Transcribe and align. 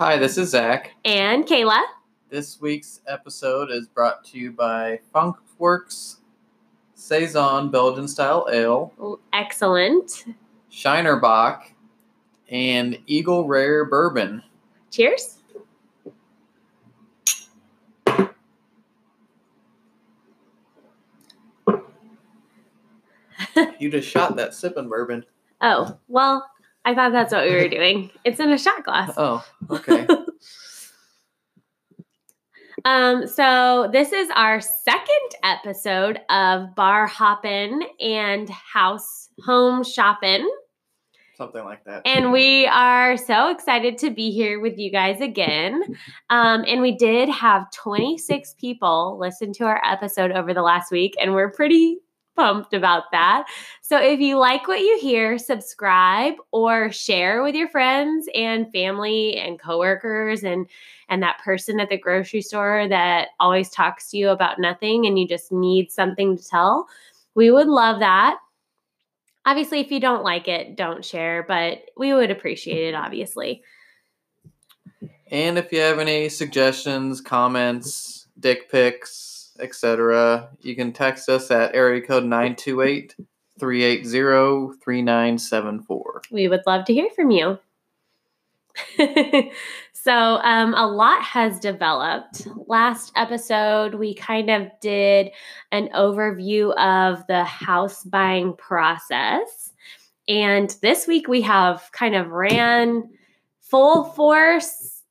Hi, 0.00 0.16
this 0.16 0.38
is 0.38 0.48
Zach. 0.48 0.92
And 1.04 1.44
Kayla. 1.44 1.82
This 2.30 2.58
week's 2.58 3.02
episode 3.06 3.70
is 3.70 3.86
brought 3.86 4.24
to 4.28 4.38
you 4.38 4.50
by 4.50 4.98
Funkwerks 5.14 6.20
Saison 6.94 7.70
Belgian 7.70 8.08
style 8.08 8.48
ale, 8.50 9.20
Excellent. 9.34 10.24
Shiner 10.70 11.16
Bock, 11.16 11.70
and 12.48 12.98
Eagle 13.08 13.46
Rare 13.46 13.84
Bourbon. 13.84 14.42
Cheers. 14.90 15.36
You 23.78 23.90
just 23.90 24.08
shot 24.08 24.34
that 24.36 24.54
sipping 24.54 24.88
bourbon. 24.88 25.26
Oh, 25.60 25.94
well, 26.08 26.50
I 26.84 26.94
thought 26.94 27.12
that's 27.12 27.32
what 27.32 27.44
we 27.46 27.54
were 27.54 27.68
doing. 27.68 28.10
It's 28.24 28.40
in 28.40 28.52
a 28.52 28.58
shot 28.58 28.84
glass. 28.84 29.12
Oh, 29.16 29.44
okay. 29.70 30.06
Um, 32.84 33.26
so 33.26 33.88
this 33.92 34.12
is 34.12 34.28
our 34.34 34.60
second 34.60 35.30
episode 35.42 36.20
of 36.30 36.74
bar 36.74 37.06
hopping 37.06 37.82
and 38.00 38.48
house 38.48 39.28
home 39.44 39.84
shopping. 39.84 40.50
Something 41.36 41.64
like 41.64 41.84
that. 41.84 42.02
And 42.04 42.32
we 42.32 42.66
are 42.66 43.16
so 43.16 43.50
excited 43.50 43.96
to 43.98 44.10
be 44.10 44.30
here 44.30 44.60
with 44.60 44.78
you 44.78 44.90
guys 44.90 45.20
again. 45.20 45.82
Um, 46.28 46.64
and 46.66 46.82
we 46.82 46.96
did 46.96 47.30
have 47.30 47.70
26 47.72 48.54
people 48.58 49.18
listen 49.18 49.52
to 49.54 49.64
our 49.64 49.80
episode 49.84 50.32
over 50.32 50.52
the 50.52 50.62
last 50.62 50.92
week, 50.92 51.14
and 51.20 51.34
we're 51.34 51.50
pretty 51.50 51.98
pumped 52.40 52.72
about 52.72 53.10
that. 53.12 53.46
So 53.82 53.98
if 54.00 54.18
you 54.18 54.38
like 54.38 54.66
what 54.66 54.80
you 54.80 54.98
hear, 54.98 55.36
subscribe 55.36 56.34
or 56.52 56.90
share 56.90 57.42
with 57.42 57.54
your 57.54 57.68
friends 57.68 58.28
and 58.34 58.72
family 58.72 59.36
and 59.36 59.60
coworkers 59.60 60.42
and 60.42 60.66
and 61.10 61.22
that 61.22 61.40
person 61.44 61.80
at 61.80 61.90
the 61.90 61.98
grocery 61.98 62.40
store 62.40 62.86
that 62.88 63.28
always 63.40 63.68
talks 63.68 64.10
to 64.10 64.16
you 64.16 64.30
about 64.30 64.58
nothing 64.58 65.06
and 65.06 65.18
you 65.18 65.28
just 65.28 65.52
need 65.52 65.90
something 65.90 66.38
to 66.38 66.48
tell. 66.48 66.88
We 67.34 67.50
would 67.50 67.66
love 67.66 68.00
that. 68.00 68.38
Obviously, 69.44 69.80
if 69.80 69.90
you 69.90 70.00
don't 70.00 70.22
like 70.22 70.48
it, 70.48 70.76
don't 70.76 71.04
share, 71.04 71.44
but 71.46 71.82
we 71.96 72.14
would 72.14 72.30
appreciate 72.30 72.88
it, 72.88 72.94
obviously. 72.94 73.62
And 75.30 75.58
if 75.58 75.72
you 75.72 75.80
have 75.80 75.98
any 75.98 76.28
suggestions, 76.28 77.20
comments, 77.20 78.28
dick 78.38 78.70
pics, 78.70 79.39
etc., 79.60 80.50
you 80.60 80.74
can 80.74 80.92
text 80.92 81.28
us 81.28 81.50
at 81.50 81.74
area 81.74 82.00
code 82.00 82.24
928 82.24 83.14
380 83.58 84.78
3974. 84.82 86.22
We 86.30 86.48
would 86.48 86.62
love 86.66 86.84
to 86.86 86.94
hear 86.94 87.08
from 87.14 87.30
you. 87.30 87.58
so, 89.92 90.12
um, 90.12 90.74
a 90.74 90.86
lot 90.86 91.22
has 91.22 91.58
developed. 91.58 92.46
Last 92.66 93.12
episode, 93.16 93.94
we 93.94 94.14
kind 94.14 94.50
of 94.50 94.68
did 94.80 95.30
an 95.72 95.88
overview 95.94 96.74
of 96.76 97.26
the 97.26 97.44
house 97.44 98.04
buying 98.04 98.54
process. 98.56 99.72
And 100.28 100.74
this 100.82 101.06
week, 101.06 101.28
we 101.28 101.42
have 101.42 101.90
kind 101.92 102.14
of 102.14 102.28
ran 102.28 103.10
full 103.60 104.04
force 104.04 105.02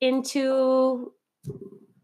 into 0.00 1.12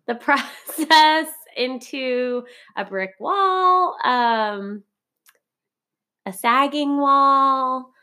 the 0.06 0.14
process, 0.20 1.28
into 1.56 2.44
a 2.76 2.84
brick 2.84 3.14
wall, 3.18 3.96
um, 4.04 4.82
a 6.26 6.32
sagging 6.32 6.98
wall 6.98 7.94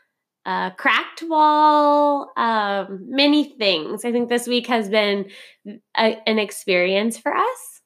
a 0.44 0.72
cracked 0.76 1.22
wall, 1.22 2.32
um, 2.36 3.04
many 3.08 3.44
things. 3.44 4.04
I 4.04 4.12
think 4.12 4.28
this 4.28 4.46
week 4.46 4.66
has 4.66 4.88
been 4.88 5.30
a, 5.96 6.18
an 6.26 6.38
experience 6.38 7.18
for 7.18 7.34
us. 7.34 7.80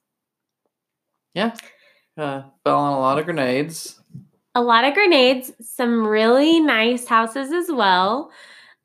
Yeah. 1.34 1.54
Uh, 2.16 2.44
fell 2.64 2.78
on 2.78 2.94
a 2.94 3.00
lot 3.00 3.18
of 3.18 3.26
grenades. 3.26 4.00
A 4.54 4.62
lot 4.62 4.84
of 4.84 4.94
grenades, 4.94 5.52
some 5.60 6.06
really 6.06 6.60
nice 6.60 7.06
houses 7.06 7.52
as 7.52 7.70
well. 7.70 8.30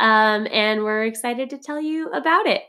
Um, 0.01 0.47
and 0.51 0.83
we're 0.83 1.05
excited 1.05 1.49
to 1.51 1.57
tell 1.57 1.79
you 1.79 2.09
about 2.09 2.47
it. 2.47 2.63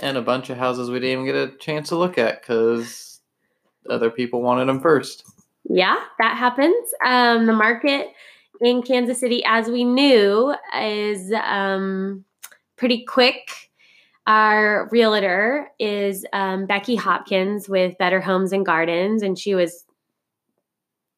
And 0.00 0.16
a 0.16 0.22
bunch 0.22 0.50
of 0.50 0.58
houses 0.58 0.90
we 0.90 0.98
didn't 0.98 1.12
even 1.12 1.26
get 1.26 1.36
a 1.36 1.56
chance 1.58 1.90
to 1.90 1.96
look 1.96 2.18
at 2.18 2.40
because 2.40 3.13
other 3.90 4.10
people 4.10 4.42
wanted 4.42 4.66
them 4.66 4.80
first. 4.80 5.24
Yeah, 5.68 5.96
that 6.18 6.36
happens. 6.36 6.92
Um, 7.04 7.46
the 7.46 7.52
market 7.52 8.08
in 8.60 8.82
Kansas 8.82 9.18
City, 9.18 9.42
as 9.46 9.68
we 9.68 9.84
knew, 9.84 10.54
is 10.78 11.32
um, 11.32 12.24
pretty 12.76 13.04
quick. 13.04 13.70
Our 14.26 14.88
realtor 14.90 15.68
is 15.78 16.24
um, 16.32 16.66
Becky 16.66 16.96
Hopkins 16.96 17.68
with 17.68 17.98
Better 17.98 18.20
Homes 18.20 18.52
and 18.52 18.64
Gardens, 18.64 19.22
and 19.22 19.38
she 19.38 19.54
was 19.54 19.84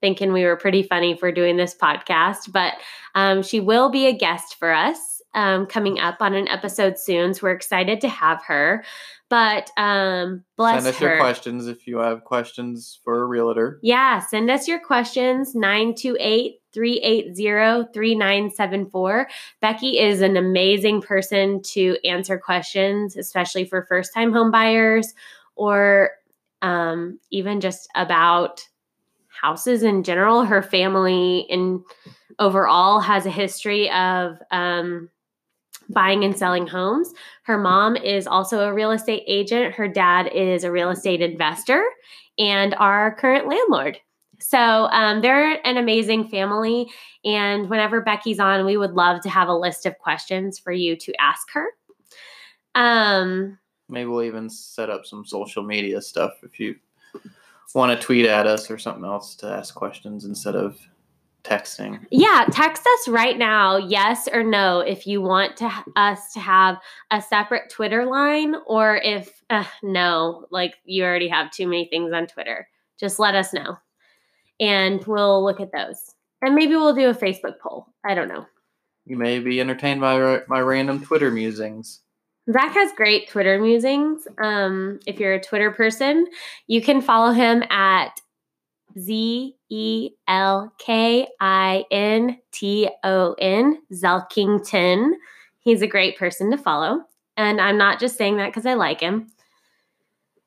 thinking 0.00 0.32
we 0.32 0.44
were 0.44 0.56
pretty 0.56 0.82
funny 0.82 1.16
for 1.16 1.32
doing 1.32 1.56
this 1.56 1.75
podcast, 1.75 2.53
but 2.53 2.75
um, 3.15 3.43
she 3.43 3.60
will 3.60 3.91
be 3.91 4.06
a 4.06 4.12
guest 4.12 4.56
for 4.59 4.72
us 4.72 5.22
um, 5.34 5.66
coming 5.66 5.99
up 6.00 6.16
on 6.21 6.34
an 6.34 6.49
episode 6.49 6.99
soon. 6.99 7.34
So 7.34 7.41
we're 7.44 7.53
excited 7.53 8.00
to 8.00 8.09
have 8.09 8.43
her. 8.44 8.84
But 9.28 9.70
um, 9.76 10.44
bless 10.56 10.84
Send 10.84 10.94
us 10.94 11.00
her. 11.00 11.09
your 11.09 11.19
questions 11.19 11.66
if 11.66 11.87
you 11.87 11.98
have 11.98 12.22
questions 12.22 13.00
for 13.03 13.22
a 13.22 13.26
realtor. 13.26 13.81
Yeah, 13.82 14.20
send 14.20 14.50
us 14.50 14.69
your 14.69 14.78
questions 14.78 15.54
928 15.54 16.60
380 16.72 17.92
3974. 17.92 19.28
Becky 19.60 19.98
is 19.98 20.20
an 20.20 20.37
amazing 20.37 21.03
person 21.03 21.60
to 21.62 21.97
answer 22.04 22.38
questions, 22.38 23.16
especially 23.16 23.64
for 23.64 23.87
first 23.88 24.14
time 24.14 24.32
home 24.32 24.53
buyers 24.53 25.12
or 25.56 26.10
um, 26.62 27.19
even 27.31 27.60
just 27.60 27.88
about 27.97 28.62
houses 29.28 29.82
in 29.82 30.03
general. 30.04 30.44
Her 30.44 30.62
family 30.62 31.47
and 31.50 31.81
overall 32.38 33.00
has 33.00 33.26
a 33.26 33.31
history 33.31 33.91
of 33.91 34.38
um, 34.50 35.08
buying 35.91 36.25
and 36.25 36.37
selling 36.37 36.67
homes. 36.67 37.13
Her 37.43 37.59
mom 37.59 37.97
is 37.97 38.27
also 38.27 38.61
a 38.61 38.75
real 38.75 38.91
estate 38.91 39.23
agent. 39.27 39.75
Her 39.75 39.89
dad 39.89 40.29
is 40.35 40.65
a 40.65 40.73
real 40.73 40.91
estate 40.91 41.21
investor 41.21 41.83
and 42.39 42.75
our 42.75 43.15
current 43.17 43.49
landlord. 43.49 43.99
So 44.39 44.59
um, 44.59 45.23
they're 45.23 45.67
an 45.67 45.77
amazing 45.77 46.29
family. 46.29 46.91
And 47.25 47.71
whenever 47.71 48.01
Becky's 48.01 48.39
on, 48.39 48.67
we 48.67 48.77
would 48.77 48.93
love 48.93 49.23
to 49.23 49.31
have 49.31 49.49
a 49.49 49.55
list 49.55 49.87
of 49.87 49.99
questions 49.99 50.59
for 50.59 50.73
you 50.73 50.97
to 50.97 51.15
ask 51.21 51.49
her. 51.53 51.67
Um, 52.75 53.59
Maybe 53.89 54.07
we'll 54.07 54.25
even 54.25 54.51
set 54.51 54.91
up 54.91 55.07
some 55.07 55.25
social 55.25 55.63
media 55.63 56.03
stuff 56.03 56.33
if 56.43 56.61
you 56.61 56.77
want 57.75 57.99
to 57.99 58.05
tweet 58.05 58.27
at 58.27 58.47
us 58.47 58.71
or 58.71 58.79
something 58.79 59.05
else 59.05 59.35
to 59.37 59.47
ask 59.47 59.75
questions 59.75 60.25
instead 60.25 60.57
of 60.57 60.79
texting. 61.47 62.05
Yeah, 62.11 62.47
text 62.51 62.87
us 62.87 63.09
right 63.09 63.39
now, 63.39 63.77
yes 63.77 64.29
or 64.33 64.43
no, 64.43 64.81
if 64.81 65.07
you 65.07 65.23
want 65.23 65.57
to 65.59 65.71
us 65.95 66.33
to 66.33 66.41
have 66.41 66.79
a 67.11 67.23
separate 67.23 67.71
Twitter 67.71 68.05
line, 68.05 68.55
or 68.67 68.97
if 68.97 69.43
uh, 69.51 69.65
no, 69.83 70.47
like 70.51 70.75
you 70.85 71.05
already 71.05 71.29
have 71.29 71.51
too 71.51 71.67
many 71.67 71.87
things 71.87 72.12
on 72.12 72.27
Twitter. 72.27 72.69
Just 72.99 73.19
let 73.19 73.35
us 73.35 73.53
know, 73.53 73.77
and 74.59 75.05
we'll 75.06 75.45
look 75.45 75.61
at 75.61 75.73
those, 75.73 76.15
and 76.43 76.55
maybe 76.55 76.75
we'll 76.75 76.95
do 76.95 77.11
a 77.11 77.15
Facebook 77.15 77.59
poll. 77.61 77.87
I 78.05 78.15
don't 78.15 78.29
know. 78.29 78.47
You 79.05 79.17
may 79.17 79.39
be 79.39 79.61
entertained 79.61 80.01
by 80.01 80.41
my 80.49 80.61
random 80.61 81.05
Twitter 81.05 81.31
musings. 81.31 82.01
Zach 82.53 82.75
has 82.75 82.93
great 82.97 83.29
Twitter 83.29 83.61
musings. 83.61 84.27
Um, 84.39 85.01
if 85.06 85.19
you're 85.19 85.35
a 85.35 85.43
Twitter 85.43 85.71
person, 85.73 86.27
you 86.69 86.81
can 86.81 87.01
follow 87.01 87.33
him 87.33 87.62
at 87.71 88.21
Z 88.99 89.55
E 89.69 90.11
L 90.29 90.73
K 90.79 91.29
I 91.41 91.84
N 91.91 92.39
T 92.53 92.89
O 93.05 93.34
N, 93.39 93.79
Zelkinton. 93.93 95.12
He's 95.61 95.82
a 95.82 95.87
great 95.87 96.17
person 96.17 96.50
to 96.50 96.59
follow. 96.59 97.03
And 97.37 97.61
I'm 97.61 97.76
not 97.76 98.00
just 98.00 98.17
saying 98.17 98.37
that 98.38 98.47
because 98.47 98.67
I 98.67 98.75
like 98.75 99.00
him. 99.00 99.29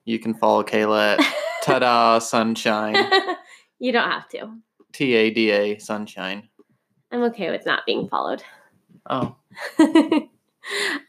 You 0.05 0.17
can 0.17 0.33
follow 0.33 0.63
Kayla 0.63 1.19
at 1.19 1.35
Tada 1.63 2.21
Sunshine. 2.21 2.95
you 3.79 3.91
don't 3.91 4.09
have 4.09 4.27
to. 4.29 4.55
T 4.91 5.13
A 5.13 5.29
D 5.29 5.51
A 5.51 5.77
Sunshine. 5.77 6.49
I'm 7.11 7.23
okay 7.23 7.51
with 7.51 7.65
not 7.65 7.85
being 7.85 8.07
followed. 8.07 8.43
Oh. 9.09 9.35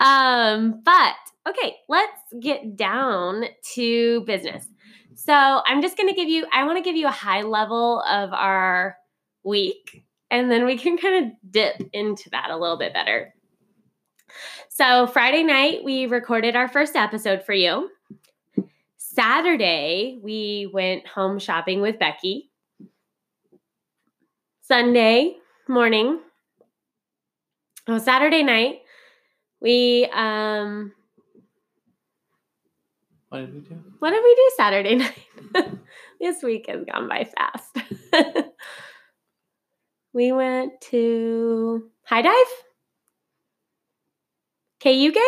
um, 0.00 0.82
but 0.84 1.14
okay, 1.48 1.76
let's 1.88 2.22
get 2.40 2.76
down 2.76 3.44
to 3.74 4.22
business. 4.22 4.66
So 5.22 5.34
I'm 5.34 5.82
just 5.82 5.98
going 5.98 6.08
to 6.08 6.14
give 6.14 6.30
you, 6.30 6.46
I 6.50 6.64
want 6.64 6.78
to 6.78 6.82
give 6.82 6.96
you 6.96 7.06
a 7.06 7.10
high 7.10 7.42
level 7.42 8.00
of 8.08 8.32
our 8.32 8.96
week, 9.44 10.02
and 10.30 10.50
then 10.50 10.64
we 10.64 10.78
can 10.78 10.96
kind 10.96 11.26
of 11.26 11.52
dip 11.52 11.82
into 11.92 12.30
that 12.30 12.48
a 12.48 12.56
little 12.56 12.78
bit 12.78 12.94
better. 12.94 13.34
So 14.70 15.06
Friday 15.06 15.42
night, 15.42 15.84
we 15.84 16.06
recorded 16.06 16.56
our 16.56 16.68
first 16.68 16.96
episode 16.96 17.44
for 17.44 17.52
you. 17.52 17.90
Saturday, 18.96 20.18
we 20.22 20.70
went 20.72 21.06
home 21.06 21.38
shopping 21.38 21.82
with 21.82 21.98
Becky. 21.98 22.50
Sunday 24.62 25.36
morning, 25.68 26.18
oh, 27.88 27.98
Saturday 27.98 28.42
night, 28.42 28.80
we 29.60 30.08
um, 30.14 30.92
What 33.30 33.38
did 33.38 33.54
we 33.54 33.60
do? 33.60 33.80
What 34.00 34.10
did 34.10 34.22
we 34.24 34.34
do 34.34 34.50
Saturday 34.56 34.94
night? 35.54 35.78
this 36.20 36.42
week 36.42 36.66
has 36.68 36.84
gone 36.84 37.08
by 37.08 37.24
fast. 37.24 37.76
we 40.12 40.32
went 40.32 40.80
to 40.90 41.88
High 42.04 42.22
Dive? 42.22 42.46
KU 44.82 45.12
game? 45.12 45.22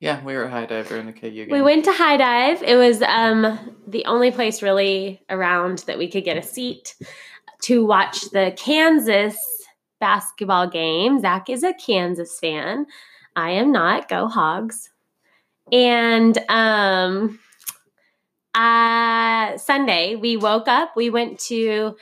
Yeah, 0.00 0.24
we 0.24 0.34
were 0.34 0.46
at 0.46 0.50
High 0.50 0.66
Dive 0.66 0.88
during 0.88 1.06
the 1.06 1.12
KU 1.12 1.30
game. 1.30 1.50
We 1.50 1.60
went 1.60 1.84
to 1.84 1.92
High 1.92 2.16
Dive. 2.16 2.62
It 2.62 2.76
was 2.76 3.02
um, 3.02 3.76
the 3.86 4.06
only 4.06 4.30
place 4.30 4.62
really 4.62 5.20
around 5.28 5.80
that 5.80 5.98
we 5.98 6.10
could 6.10 6.24
get 6.24 6.38
a 6.38 6.42
seat 6.42 6.94
to 7.64 7.84
watch 7.84 8.22
the 8.30 8.54
Kansas 8.56 9.36
basketball 10.00 10.66
game. 10.66 11.20
Zach 11.20 11.50
is 11.50 11.62
a 11.62 11.74
Kansas 11.74 12.38
fan. 12.40 12.86
I 13.36 13.50
am 13.50 13.70
not. 13.70 14.08
Go 14.08 14.28
Hogs. 14.28 14.91
And 15.72 16.38
um, 16.50 17.40
uh, 18.54 19.56
Sunday, 19.56 20.14
we 20.16 20.36
woke 20.36 20.68
up. 20.68 20.92
We 20.94 21.08
went 21.08 21.38
to 21.40 21.96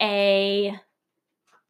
a 0.00 0.78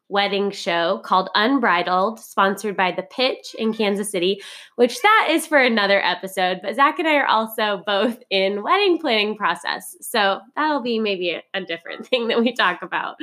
wedding 0.09 0.51
show 0.51 0.99
called 1.03 1.29
Unbridled, 1.35 2.19
sponsored 2.19 2.77
by 2.77 2.91
The 2.91 3.03
Pitch 3.03 3.55
in 3.57 3.73
Kansas 3.73 4.09
City, 4.09 4.41
which 4.75 5.01
that 5.01 5.27
is 5.31 5.45
for 5.45 5.57
another 5.57 6.01
episode. 6.01 6.59
But 6.61 6.75
Zach 6.75 6.99
and 6.99 7.07
I 7.07 7.15
are 7.15 7.25
also 7.25 7.83
both 7.85 8.23
in 8.29 8.63
wedding 8.63 8.99
planning 8.99 9.35
process. 9.35 9.97
So 9.99 10.39
that'll 10.55 10.81
be 10.81 10.99
maybe 10.99 11.31
a, 11.31 11.43
a 11.53 11.61
different 11.61 12.05
thing 12.07 12.27
that 12.27 12.39
we 12.39 12.53
talk 12.53 12.83
about. 12.83 13.15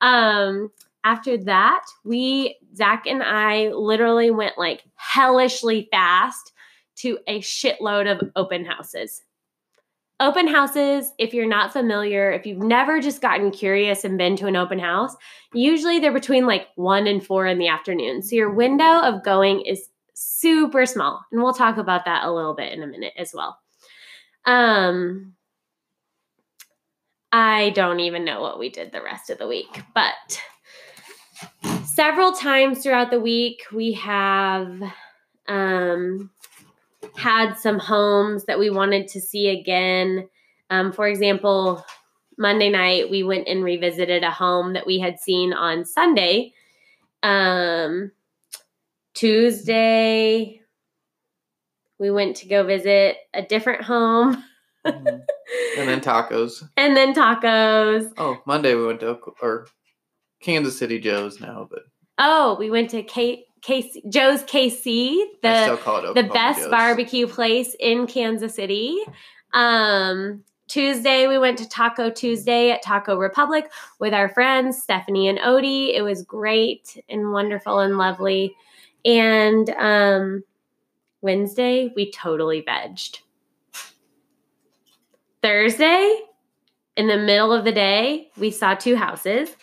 Um, 0.00 0.70
after 1.04 1.38
that, 1.44 1.84
we, 2.04 2.58
Zach 2.74 3.06
and 3.06 3.22
I 3.22 3.68
literally 3.68 4.30
went 4.30 4.58
like 4.58 4.84
hellishly 4.96 5.88
fast 5.90 6.52
to 7.00 7.18
a 7.26 7.40
shitload 7.40 8.10
of 8.10 8.30
open 8.36 8.64
houses. 8.64 9.22
Open 10.20 10.48
houses, 10.48 11.12
if 11.18 11.32
you're 11.32 11.46
not 11.46 11.72
familiar, 11.72 12.32
if 12.32 12.44
you've 12.44 12.58
never 12.58 13.00
just 13.00 13.22
gotten 13.22 13.52
curious 13.52 14.04
and 14.04 14.18
been 14.18 14.34
to 14.36 14.46
an 14.46 14.56
open 14.56 14.80
house, 14.80 15.14
usually 15.54 16.00
they're 16.00 16.12
between 16.12 16.44
like 16.44 16.66
one 16.74 17.06
and 17.06 17.24
four 17.24 17.46
in 17.46 17.58
the 17.58 17.68
afternoon. 17.68 18.22
So 18.22 18.34
your 18.34 18.52
window 18.52 19.00
of 19.00 19.22
going 19.22 19.60
is 19.60 19.88
super 20.14 20.86
small. 20.86 21.24
And 21.30 21.40
we'll 21.40 21.54
talk 21.54 21.76
about 21.76 22.04
that 22.06 22.24
a 22.24 22.32
little 22.32 22.54
bit 22.54 22.72
in 22.72 22.82
a 22.82 22.86
minute 22.88 23.12
as 23.16 23.32
well. 23.32 23.58
Um, 24.44 25.34
I 27.30 27.70
don't 27.70 28.00
even 28.00 28.24
know 28.24 28.40
what 28.40 28.58
we 28.58 28.70
did 28.70 28.90
the 28.90 29.02
rest 29.02 29.30
of 29.30 29.38
the 29.38 29.46
week, 29.46 29.82
but 29.94 30.42
several 31.84 32.32
times 32.32 32.82
throughout 32.82 33.10
the 33.10 33.20
week, 33.20 33.62
we 33.72 33.92
have 33.92 34.82
um, 35.46 36.30
had 37.18 37.54
some 37.54 37.78
homes 37.78 38.44
that 38.44 38.58
we 38.58 38.70
wanted 38.70 39.08
to 39.08 39.20
see 39.20 39.48
again. 39.48 40.28
Um, 40.70 40.92
for 40.92 41.06
example, 41.08 41.84
Monday 42.38 42.70
night, 42.70 43.10
we 43.10 43.22
went 43.22 43.48
and 43.48 43.64
revisited 43.64 44.22
a 44.22 44.30
home 44.30 44.74
that 44.74 44.86
we 44.86 44.98
had 44.98 45.18
seen 45.18 45.52
on 45.52 45.84
Sunday. 45.84 46.52
Um, 47.22 48.12
Tuesday, 49.14 50.60
we 51.98 52.10
went 52.10 52.36
to 52.36 52.46
go 52.48 52.62
visit 52.64 53.16
a 53.34 53.42
different 53.42 53.82
home. 53.82 54.44
Mhm. 54.86 55.22
and 55.76 55.88
then 55.88 56.00
tacos. 56.00 56.62
and 56.76 56.96
then 56.96 57.12
tacos. 57.14 58.12
Oh, 58.16 58.38
Monday 58.46 58.74
we 58.76 58.86
went 58.86 59.00
to 59.00 59.18
or 59.42 59.66
Kansas 60.40 60.78
City 60.78 61.00
Joe's 61.00 61.40
now, 61.40 61.66
but 61.68 61.80
Oh, 62.16 62.56
we 62.58 62.70
went 62.70 62.90
to 62.90 63.02
K- 63.02 63.44
KC, 63.62 64.08
Joe's 64.08 64.42
KC, 64.44 65.24
the 65.42 66.12
the 66.14 66.28
best 66.32 66.60
Joe's. 66.60 66.70
barbecue 66.70 67.26
place 67.26 67.74
in 67.78 68.06
Kansas 68.06 68.54
City. 68.54 68.96
Um, 69.52 70.44
Tuesday 70.68 71.26
we 71.26 71.38
went 71.38 71.58
to 71.58 71.68
Taco 71.68 72.10
Tuesday 72.10 72.70
at 72.70 72.82
Taco 72.82 73.16
Republic 73.16 73.70
with 73.98 74.12
our 74.12 74.28
friends 74.28 74.82
Stephanie 74.82 75.28
and 75.28 75.38
Odie. 75.38 75.94
It 75.94 76.02
was 76.02 76.22
great 76.22 77.02
and 77.08 77.32
wonderful 77.32 77.78
and 77.80 77.96
lovely. 77.96 78.54
And 79.04 79.70
um, 79.70 80.44
Wednesday 81.22 81.90
we 81.96 82.10
totally 82.10 82.62
vegged. 82.62 83.20
Thursday, 85.42 86.20
in 86.96 87.06
the 87.06 87.16
middle 87.16 87.52
of 87.52 87.64
the 87.64 87.72
day, 87.72 88.28
we 88.36 88.50
saw 88.50 88.74
two 88.74 88.96
houses. 88.96 89.56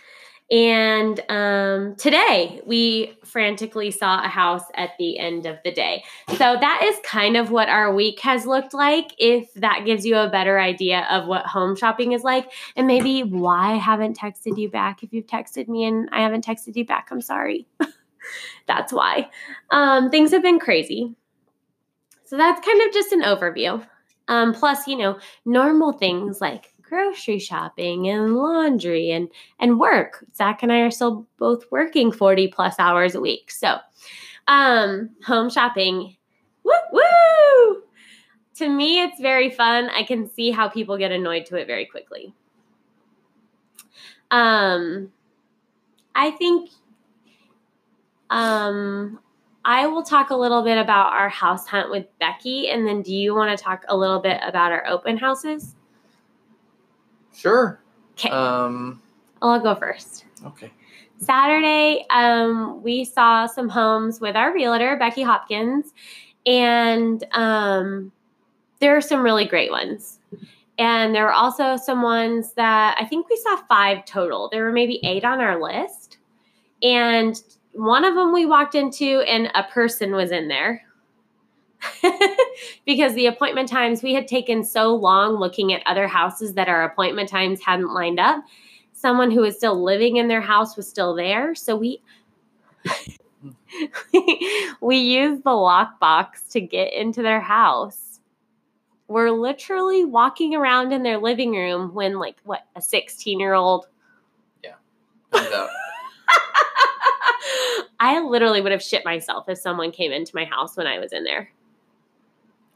And 0.49 1.19
um, 1.29 1.95
today 1.97 2.61
we 2.65 3.17
frantically 3.35 3.91
saw 3.91 4.23
a 4.23 4.29
house 4.29 4.63
at 4.75 4.91
the 4.97 5.19
end 5.19 5.45
of 5.45 5.57
the 5.65 5.71
day. 5.71 6.05
So 6.29 6.37
that 6.37 6.81
is 6.85 6.95
kind 7.03 7.35
of 7.35 7.51
what 7.51 7.67
our 7.67 7.93
week 7.93 8.21
has 8.21 8.45
looked 8.45 8.73
like. 8.73 9.13
If 9.17 9.53
that 9.55 9.83
gives 9.83 10.05
you 10.05 10.15
a 10.15 10.29
better 10.29 10.57
idea 10.57 11.05
of 11.11 11.27
what 11.27 11.45
home 11.45 11.75
shopping 11.75 12.13
is 12.13 12.23
like, 12.23 12.49
and 12.77 12.87
maybe 12.87 13.23
why 13.23 13.73
I 13.73 13.75
haven't 13.75 14.17
texted 14.17 14.57
you 14.57 14.69
back. 14.69 15.03
If 15.03 15.11
you've 15.11 15.27
texted 15.27 15.67
me 15.67 15.83
and 15.83 16.07
I 16.13 16.21
haven't 16.21 16.45
texted 16.45 16.77
you 16.77 16.85
back, 16.85 17.09
I'm 17.11 17.19
sorry. 17.19 17.67
that's 18.67 18.93
why. 18.93 19.29
Um, 19.69 20.09
things 20.09 20.31
have 20.31 20.41
been 20.41 20.57
crazy. 20.57 21.13
So 22.23 22.37
that's 22.37 22.65
kind 22.65 22.81
of 22.83 22.93
just 22.93 23.11
an 23.11 23.23
overview. 23.23 23.85
Um, 24.29 24.53
plus, 24.53 24.87
you 24.87 24.95
know, 24.95 25.19
normal 25.43 25.91
things 25.91 26.39
like 26.39 26.73
grocery 26.95 27.39
shopping 27.39 28.07
and 28.07 28.35
laundry 28.35 29.11
and 29.11 29.29
and 29.59 29.79
work. 29.79 30.23
Zach 30.33 30.63
and 30.63 30.71
I 30.71 30.79
are 30.79 30.91
still 30.91 31.27
both 31.37 31.65
working 31.71 32.11
40 32.11 32.47
plus 32.47 32.75
hours 32.79 33.15
a 33.15 33.21
week. 33.21 33.51
So 33.51 33.77
um 34.47 35.09
home 35.25 35.49
shopping. 35.49 36.15
Woo 36.63 36.73
woo! 36.91 37.83
To 38.55 38.69
me, 38.69 39.01
it's 39.03 39.19
very 39.19 39.49
fun. 39.49 39.89
I 39.89 40.03
can 40.03 40.29
see 40.29 40.51
how 40.51 40.69
people 40.69 40.97
get 40.97 41.11
annoyed 41.11 41.45
to 41.47 41.57
it 41.57 41.67
very 41.67 41.85
quickly. 41.85 42.33
Um 44.31 45.11
I 46.15 46.31
think 46.31 46.69
um 48.29 49.19
I 49.65 49.87
will 49.87 50.03
talk 50.03 50.29
a 50.29 50.35
little 50.35 50.63
bit 50.63 50.77
about 50.77 51.11
our 51.11 51.27
house 51.27 51.67
hunt 51.67 51.89
with 51.89 52.05
Becky, 52.19 52.69
and 52.69 52.87
then 52.87 53.01
do 53.01 53.13
you 53.13 53.33
want 53.33 53.57
to 53.57 53.61
talk 53.61 53.83
a 53.89 53.97
little 53.97 54.19
bit 54.19 54.39
about 54.43 54.71
our 54.71 54.85
open 54.85 55.17
houses? 55.17 55.74
Sure. 57.35 57.79
Okay, 58.13 58.29
Um. 58.29 59.01
I'll 59.41 59.59
go 59.59 59.75
first. 59.75 60.25
Okay. 60.45 60.71
Saturday, 61.17 62.05
um, 62.09 62.81
we 62.83 63.05
saw 63.05 63.45
some 63.45 63.69
homes 63.69 64.19
with 64.19 64.35
our 64.35 64.53
realtor, 64.53 64.97
Becky 64.97 65.21
Hopkins, 65.21 65.93
and 66.45 67.23
um, 67.33 68.11
there 68.79 68.95
are 68.95 69.01
some 69.01 69.21
really 69.21 69.45
great 69.45 69.71
ones. 69.71 70.19
And 70.77 71.15
there 71.15 71.23
were 71.23 71.33
also 71.33 71.77
some 71.77 72.01
ones 72.01 72.53
that 72.53 72.97
I 72.99 73.05
think 73.05 73.29
we 73.29 73.37
saw 73.37 73.55
five 73.67 74.05
total. 74.05 74.49
There 74.51 74.65
were 74.65 74.73
maybe 74.73 74.99
eight 75.03 75.23
on 75.23 75.39
our 75.39 75.61
list. 75.61 76.17
And 76.83 77.41
one 77.71 78.03
of 78.03 78.15
them 78.15 78.33
we 78.33 78.45
walked 78.45 78.75
into, 78.75 79.21
and 79.21 79.49
a 79.55 79.63
person 79.63 80.11
was 80.11 80.31
in 80.31 80.49
there. 80.49 80.81
because 82.85 83.13
the 83.15 83.27
appointment 83.27 83.69
times 83.69 84.01
we 84.03 84.13
had 84.13 84.27
taken 84.27 84.63
so 84.63 84.95
long 84.95 85.35
looking 85.35 85.73
at 85.73 85.81
other 85.85 86.07
houses 86.07 86.53
that 86.53 86.67
our 86.69 86.83
appointment 86.83 87.29
times 87.29 87.61
hadn't 87.61 87.93
lined 87.93 88.19
up. 88.19 88.43
Someone 88.93 89.31
who 89.31 89.41
was 89.41 89.55
still 89.55 89.81
living 89.83 90.17
in 90.17 90.27
their 90.27 90.41
house 90.41 90.75
was 90.77 90.87
still 90.87 91.13
there. 91.15 91.53
So 91.55 91.75
we 91.75 92.01
we 94.81 94.97
used 94.97 95.43
the 95.43 95.49
lockbox 95.49 96.49
to 96.51 96.61
get 96.61 96.93
into 96.93 97.21
their 97.21 97.41
house. 97.41 98.19
We're 99.07 99.31
literally 99.31 100.03
walking 100.05 100.55
around 100.55 100.91
in 100.91 101.03
their 101.03 101.17
living 101.19 101.51
room 101.51 101.93
when 101.93 102.17
like 102.17 102.37
what 102.43 102.65
a 102.75 102.81
16 102.81 103.39
year 103.39 103.53
old 103.53 103.87
Yeah, 104.63 104.73
Comes 105.31 105.47
out. 105.53 105.69
i 107.99 108.19
literally 108.19 108.61
would 108.61 108.71
have 108.71 108.81
shit 108.83 109.05
myself 109.05 109.47
if 109.47 109.57
someone 109.57 109.91
came 109.91 110.11
into 110.11 110.35
my 110.35 110.43
house 110.45 110.75
when 110.75 110.85
i 110.87 110.99
was 110.99 111.13
in 111.13 111.23
there 111.23 111.49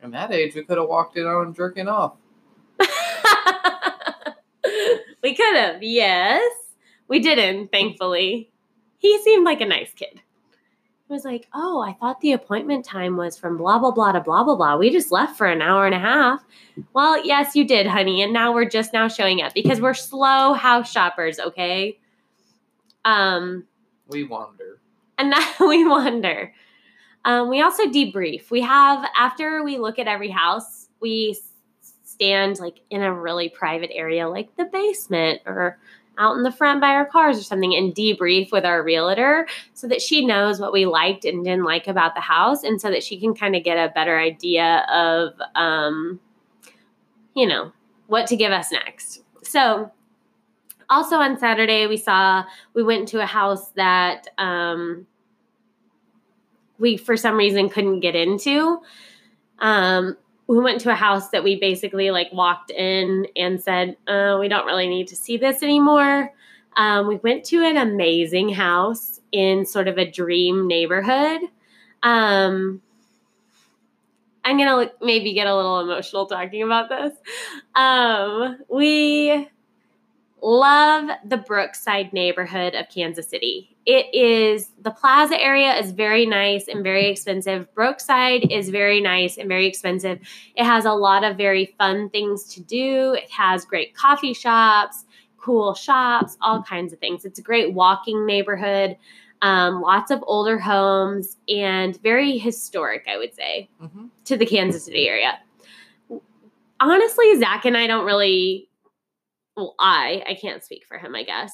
In 0.02 0.12
that 0.12 0.32
age, 0.32 0.56
we 0.56 0.64
could 0.64 0.78
have 0.78 0.88
walked 0.88 1.18
in 1.18 1.26
on 1.26 1.54
jerking 1.54 1.88
off. 1.90 2.14
we 5.24 5.36
could 5.36 5.56
have, 5.56 5.84
yes. 5.84 6.52
We 7.08 7.20
didn't, 7.20 7.72
thankfully. 7.72 8.52
He 8.98 9.18
seemed 9.24 9.46
like 9.46 9.62
a 9.62 9.66
nice 9.66 9.92
kid. 9.94 10.22
He 11.08 11.14
was 11.14 11.26
like, 11.26 11.48
Oh, 11.54 11.82
I 11.82 11.94
thought 11.94 12.22
the 12.22 12.34
appointment 12.34 12.86
time 12.86 13.18
was 13.18 13.38
from 13.38 13.58
blah, 13.58 13.80
blah, 13.80 13.92
blah 13.92 14.12
to 14.12 14.22
blah, 14.22 14.44
blah, 14.44 14.56
blah. 14.56 14.78
We 14.78 14.90
just 14.92 15.12
left 15.12 15.38
for 15.38 15.48
an 15.48 15.62
hour 15.62 15.86
and 15.86 15.96
a 15.96 16.00
half. 16.00 16.46
Well, 16.94 17.26
yes, 17.26 17.56
you 17.56 17.66
did, 17.66 17.88
honey. 17.88 18.22
And 18.22 18.32
now 18.32 18.54
we're 18.54 18.70
just 18.70 18.94
now 18.94 19.08
showing 19.08 19.42
up 19.42 19.54
because 19.54 19.82
we're 19.82 19.96
slow 19.96 20.54
house 20.54 20.92
shoppers, 20.92 21.40
okay? 21.40 22.00
Um, 23.06 23.66
We 24.08 24.24
wander. 24.24 24.80
and 25.18 25.30
now 25.32 25.54
we 25.60 25.86
wonder. 25.88 26.54
Um, 27.26 27.50
we 27.50 27.62
also 27.62 27.84
debrief. 27.86 28.50
We 28.50 28.62
have, 28.62 29.06
after 29.18 29.64
we 29.64 29.78
look 29.78 30.00
at 30.00 30.08
every 30.08 30.30
house, 30.30 30.88
we 31.02 31.38
stand 32.04 32.60
like 32.60 32.82
in 32.90 33.02
a 33.02 33.14
really 33.14 33.50
private 33.50 33.92
area, 33.94 34.28
like 34.28 34.56
the 34.56 34.66
basement 34.66 35.42
or 35.46 35.78
out 36.18 36.36
in 36.36 36.44
the 36.44 36.52
front 36.52 36.82
by 36.82 36.90
our 36.90 37.06
cars 37.06 37.40
or 37.40 37.44
something, 37.44 37.74
and 37.74 37.96
debrief 37.96 38.52
with 38.52 38.66
our 38.66 38.84
realtor 38.84 39.48
so 39.74 39.88
that 39.88 40.02
she 40.02 40.26
knows 40.26 40.60
what 40.60 40.74
we 40.74 40.86
liked 40.86 41.24
and 41.24 41.46
didn't 41.46 41.64
like 41.64 41.88
about 41.88 42.14
the 42.14 42.22
house, 42.22 42.64
and 42.64 42.82
so 42.82 42.90
that 42.90 43.04
she 43.04 43.18
can 43.18 43.34
kind 43.34 43.56
of 43.56 43.64
get 43.64 43.76
a 43.76 43.94
better 43.94 44.20
idea 44.20 44.86
of 44.92 45.34
um, 45.56 46.20
you 47.36 47.48
know, 47.48 47.72
what 48.08 48.28
to 48.28 48.36
give 48.36 48.52
us 48.52 48.72
next. 48.72 49.24
So, 49.44 49.92
also 50.90 51.18
on 51.18 51.38
Saturday, 51.38 51.88
we 51.88 51.98
saw, 51.98 52.44
we 52.74 52.84
went 52.84 53.08
to 53.10 53.22
a 53.22 53.26
house 53.26 53.70
that 53.72 54.28
um, 54.38 55.06
we, 56.80 56.98
for 56.98 57.18
some 57.18 57.36
reason, 57.36 57.70
couldn't 57.70 58.00
get 58.00 58.16
into. 58.16 58.82
Um, 59.60 60.18
we 60.48 60.58
went 60.58 60.82
to 60.82 60.92
a 60.92 60.96
house 60.96 61.30
that 61.30 61.44
we 61.44 61.60
basically 61.60 62.10
like 62.10 62.34
walked 62.34 62.72
in 62.72 63.28
and 63.36 63.62
said, 63.62 63.98
uh, 64.08 64.38
we 64.40 64.48
don't 64.48 64.66
really 64.66 64.88
need 64.88 65.08
to 65.10 65.16
see 65.16 65.38
this 65.38 65.62
anymore. 65.62 66.34
Um, 66.76 67.08
we 67.08 67.18
went 67.18 67.44
to 67.46 67.64
an 67.64 67.78
amazing 67.78 68.50
house 68.50 69.20
in 69.32 69.66
sort 69.66 69.88
of 69.88 69.98
a 69.98 70.10
dream 70.10 70.68
neighborhood. 70.68 71.42
Um, 72.02 72.82
I'm 74.44 74.58
gonna 74.58 74.90
maybe 75.02 75.34
get 75.34 75.46
a 75.46 75.56
little 75.56 75.82
emotional 75.82 76.26
talking 76.26 76.64
about 76.64 76.90
this. 76.90 77.14
Um, 77.76 78.58
we 78.70 79.48
love 80.42 81.10
the 81.26 81.38
Brookside 81.38 82.14
neighborhood 82.14 82.74
of 82.74 82.90
Kansas 82.90 83.28
City. 83.28 83.76
It 83.92 84.14
is 84.14 84.70
the 84.80 84.92
plaza 84.92 85.42
area 85.42 85.74
is 85.76 85.92
very 85.94 86.28
nice 86.28 86.68
and 86.68 86.84
very 86.84 87.08
expensive. 87.08 87.74
Brookside 87.74 88.52
is 88.52 88.70
very 88.70 89.02
nice 89.02 89.38
and 89.40 89.48
very 89.50 89.66
expensive. 89.66 90.20
It 90.56 90.64
has 90.64 90.86
a 90.86 90.92
lot 90.94 91.24
of 91.24 91.38
very 91.38 91.74
fun 91.80 92.12
things 92.12 92.44
to 92.54 92.62
do. 92.62 93.14
It 93.14 93.32
has 93.32 93.66
great 93.66 93.96
coffee 93.96 94.36
shops, 94.36 95.06
cool 95.38 95.74
shops, 95.74 96.38
all 96.40 96.62
kinds 96.62 96.94
of 96.94 97.00
things. 97.00 97.26
It's 97.26 97.40
a 97.40 97.42
great 97.42 97.74
walking 97.74 98.28
neighborhood. 98.28 98.96
Um, 99.42 99.82
lots 99.82 100.12
of 100.12 100.24
older 100.28 100.60
homes 100.60 101.38
and 101.48 102.00
very 102.04 102.38
historic, 102.38 103.08
I 103.12 103.18
would 103.18 103.34
say, 103.34 103.70
Mm-hmm. 103.82 104.06
to 104.26 104.38
the 104.38 104.46
Kansas 104.46 104.86
City 104.86 105.08
area. 105.08 105.40
Honestly, 106.80 107.40
Zach 107.40 107.66
and 107.66 107.76
I 107.76 107.88
don't 107.88 108.06
really 108.06 108.70
well, 109.58 109.74
I 109.80 110.22
I 110.28 110.36
can't 110.36 110.64
speak 110.64 110.86
for 110.88 111.00
him, 111.00 111.16
I 111.16 111.24
guess. 111.24 111.52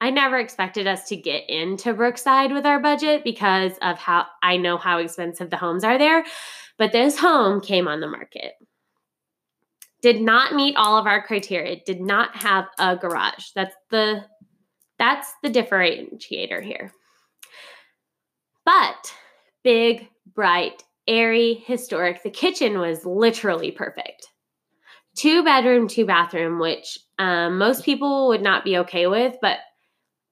I 0.00 0.10
never 0.10 0.38
expected 0.38 0.86
us 0.86 1.08
to 1.08 1.16
get 1.16 1.48
into 1.48 1.92
Brookside 1.92 2.52
with 2.52 2.64
our 2.64 2.80
budget 2.80 3.24
because 3.24 3.72
of 3.82 3.98
how 3.98 4.26
I 4.42 4.56
know 4.56 4.76
how 4.76 4.98
expensive 4.98 5.50
the 5.50 5.56
homes 5.56 5.84
are 5.84 5.98
there. 5.98 6.24
But 6.76 6.92
this 6.92 7.18
home 7.18 7.60
came 7.60 7.88
on 7.88 8.00
the 8.00 8.06
market. 8.06 8.52
Did 10.00 10.20
not 10.20 10.54
meet 10.54 10.76
all 10.76 10.96
of 10.96 11.06
our 11.06 11.26
criteria. 11.26 11.80
Did 11.84 12.00
not 12.00 12.36
have 12.36 12.66
a 12.78 12.96
garage. 12.96 13.50
That's 13.54 13.74
the 13.90 14.24
that's 14.98 15.32
the 15.42 15.50
differentiator 15.50 16.62
here. 16.62 16.92
But 18.64 19.14
big, 19.64 20.08
bright, 20.34 20.84
airy, 21.06 21.54
historic. 21.66 22.22
The 22.22 22.30
kitchen 22.30 22.78
was 22.78 23.04
literally 23.04 23.72
perfect 23.72 24.28
two 25.18 25.42
bedroom, 25.42 25.88
two 25.88 26.06
bathroom, 26.06 26.60
which 26.60 26.98
um, 27.18 27.58
most 27.58 27.84
people 27.84 28.28
would 28.28 28.42
not 28.42 28.64
be 28.64 28.78
okay 28.78 29.08
with, 29.08 29.36
but 29.42 29.58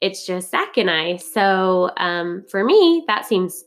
it's 0.01 0.27
just 0.27 0.51
Zach 0.51 0.77
and 0.77 0.91
I. 0.91 1.17
So 1.17 1.91
um, 1.97 2.45
for 2.49 2.65
me, 2.65 3.05
that 3.07 3.27
seems 3.27 3.65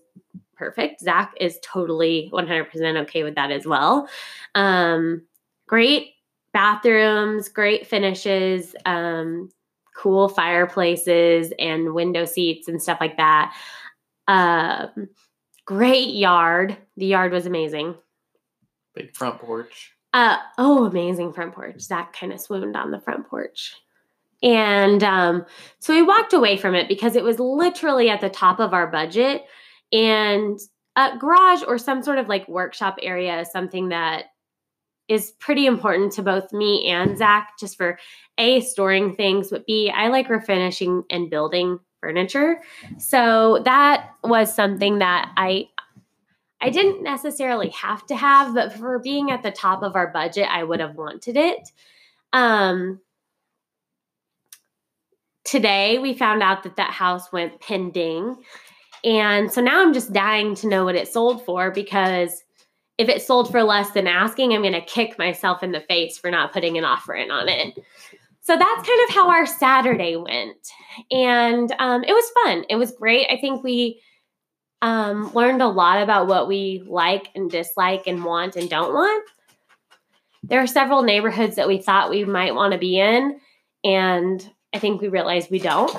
perfect. 0.55 1.01
Zach 1.01 1.33
is 1.39 1.59
totally 1.61 2.29
100% 2.33 3.01
okay 3.01 3.23
with 3.23 3.35
that 3.35 3.51
as 3.51 3.65
well. 3.65 4.07
Um, 4.55 5.23
great 5.67 6.13
bathrooms, 6.53 7.49
great 7.49 7.87
finishes, 7.87 8.75
um, 8.85 9.49
cool 9.95 10.29
fireplaces 10.29 11.51
and 11.59 11.93
window 11.93 12.25
seats 12.25 12.67
and 12.67 12.81
stuff 12.81 12.99
like 13.01 13.17
that. 13.17 13.55
Um, 14.27 15.09
great 15.65 16.09
yard. 16.13 16.77
The 16.97 17.07
yard 17.07 17.31
was 17.31 17.45
amazing. 17.45 17.95
Big 18.95 19.15
front 19.15 19.39
porch. 19.39 19.93
Uh 20.13 20.37
oh, 20.57 20.85
amazing 20.85 21.33
front 21.33 21.53
porch. 21.53 21.79
Zach 21.79 22.13
kind 22.13 22.33
of 22.33 22.41
swooned 22.41 22.75
on 22.75 22.91
the 22.91 22.99
front 22.99 23.27
porch. 23.27 23.75
And 24.41 25.03
um, 25.03 25.45
so 25.79 25.93
we 25.93 26.01
walked 26.01 26.33
away 26.33 26.57
from 26.57 26.75
it 26.75 26.87
because 26.87 27.15
it 27.15 27.23
was 27.23 27.39
literally 27.39 28.09
at 28.09 28.21
the 28.21 28.29
top 28.29 28.59
of 28.59 28.73
our 28.73 28.87
budget. 28.87 29.43
And 29.91 30.59
a 30.95 31.17
garage 31.17 31.63
or 31.67 31.77
some 31.77 32.03
sort 32.03 32.19
of 32.19 32.27
like 32.27 32.47
workshop 32.47 32.97
area 33.01 33.41
is 33.41 33.51
something 33.51 33.89
that 33.89 34.25
is 35.07 35.31
pretty 35.39 35.65
important 35.65 36.13
to 36.13 36.21
both 36.21 36.53
me 36.53 36.87
and 36.87 37.17
Zach, 37.17 37.53
just 37.59 37.75
for 37.75 37.97
A, 38.37 38.61
storing 38.61 39.15
things, 39.15 39.49
but 39.49 39.65
B, 39.65 39.91
I 39.93 40.07
like 40.07 40.27
refinishing 40.27 41.03
and 41.09 41.29
building 41.29 41.79
furniture. 41.99 42.61
So 42.97 43.61
that 43.65 44.11
was 44.23 44.53
something 44.53 44.99
that 44.99 45.31
I 45.35 45.67
I 46.61 46.69
didn't 46.69 47.03
necessarily 47.03 47.69
have 47.69 48.05
to 48.07 48.17
have, 48.17 48.53
but 48.53 48.73
for 48.73 48.99
being 48.99 49.31
at 49.31 49.43
the 49.43 49.51
top 49.51 49.81
of 49.81 49.95
our 49.95 50.07
budget, 50.07 50.47
I 50.49 50.63
would 50.63 50.81
have 50.81 50.95
wanted 50.95 51.37
it. 51.37 51.71
Um, 52.33 52.99
today, 55.49 55.97
we 55.97 56.13
found 56.13 56.43
out 56.43 56.63
that 56.63 56.75
that 56.75 56.91
house 56.91 57.31
went 57.31 57.59
pending. 57.59 58.37
And 59.03 59.51
so 59.51 59.61
now 59.61 59.81
I'm 59.81 59.93
just 59.93 60.13
dying 60.13 60.55
to 60.55 60.67
know 60.67 60.85
what 60.85 60.95
it 60.95 61.07
sold 61.07 61.43
for 61.45 61.71
because 61.71 62.43
if 62.97 63.09
it 63.09 63.21
sold 63.21 63.49
for 63.49 63.63
less 63.63 63.91
than 63.91 64.07
asking, 64.07 64.53
I'm 64.53 64.61
going 64.61 64.73
to 64.73 64.81
kick 64.81 65.17
myself 65.17 65.63
in 65.63 65.71
the 65.71 65.79
face 65.81 66.17
for 66.17 66.29
not 66.29 66.53
putting 66.53 66.77
an 66.77 66.83
offer 66.83 67.13
in 67.13 67.31
on 67.31 67.47
it. 67.47 67.79
So 68.41 68.57
that's 68.57 68.87
kind 68.87 69.09
of 69.09 69.15
how 69.15 69.29
our 69.29 69.45
Saturday 69.45 70.15
went. 70.17 70.57
And 71.11 71.73
um, 71.79 72.03
it 72.03 72.13
was 72.13 72.31
fun. 72.43 72.65
It 72.69 72.75
was 72.75 72.91
great. 72.91 73.27
I 73.29 73.39
think 73.39 73.63
we 73.63 74.01
um, 74.81 75.31
learned 75.33 75.61
a 75.61 75.67
lot 75.67 76.01
about 76.01 76.27
what 76.27 76.47
we 76.47 76.83
like 76.87 77.29
and 77.35 77.49
dislike 77.49 78.03
and 78.05 78.23
want 78.23 78.55
and 78.55 78.69
don't 78.69 78.93
want. 78.93 79.29
There 80.43 80.61
are 80.61 80.67
several 80.67 81.03
neighborhoods 81.03 81.55
that 81.55 81.67
we 81.67 81.79
thought 81.79 82.09
we 82.09 82.25
might 82.25 82.55
want 82.55 82.73
to 82.73 82.79
be 82.79 82.99
in, 82.99 83.39
and 83.83 84.49
I 84.73 84.79
think 84.79 85.01
we 85.01 85.07
realize 85.07 85.49
we 85.49 85.59
don't. 85.59 85.91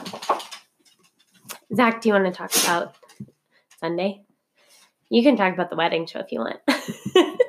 Zach, 1.74 2.00
do 2.00 2.08
you 2.08 2.14
want 2.14 2.26
to 2.26 2.32
talk 2.32 2.50
about 2.64 2.94
Sunday? 3.78 4.22
You 5.08 5.22
can 5.22 5.36
talk 5.36 5.52
about 5.52 5.70
the 5.70 5.76
wedding 5.76 6.06
show 6.06 6.20
if 6.20 6.30
you 6.32 6.40
want. 6.40 6.60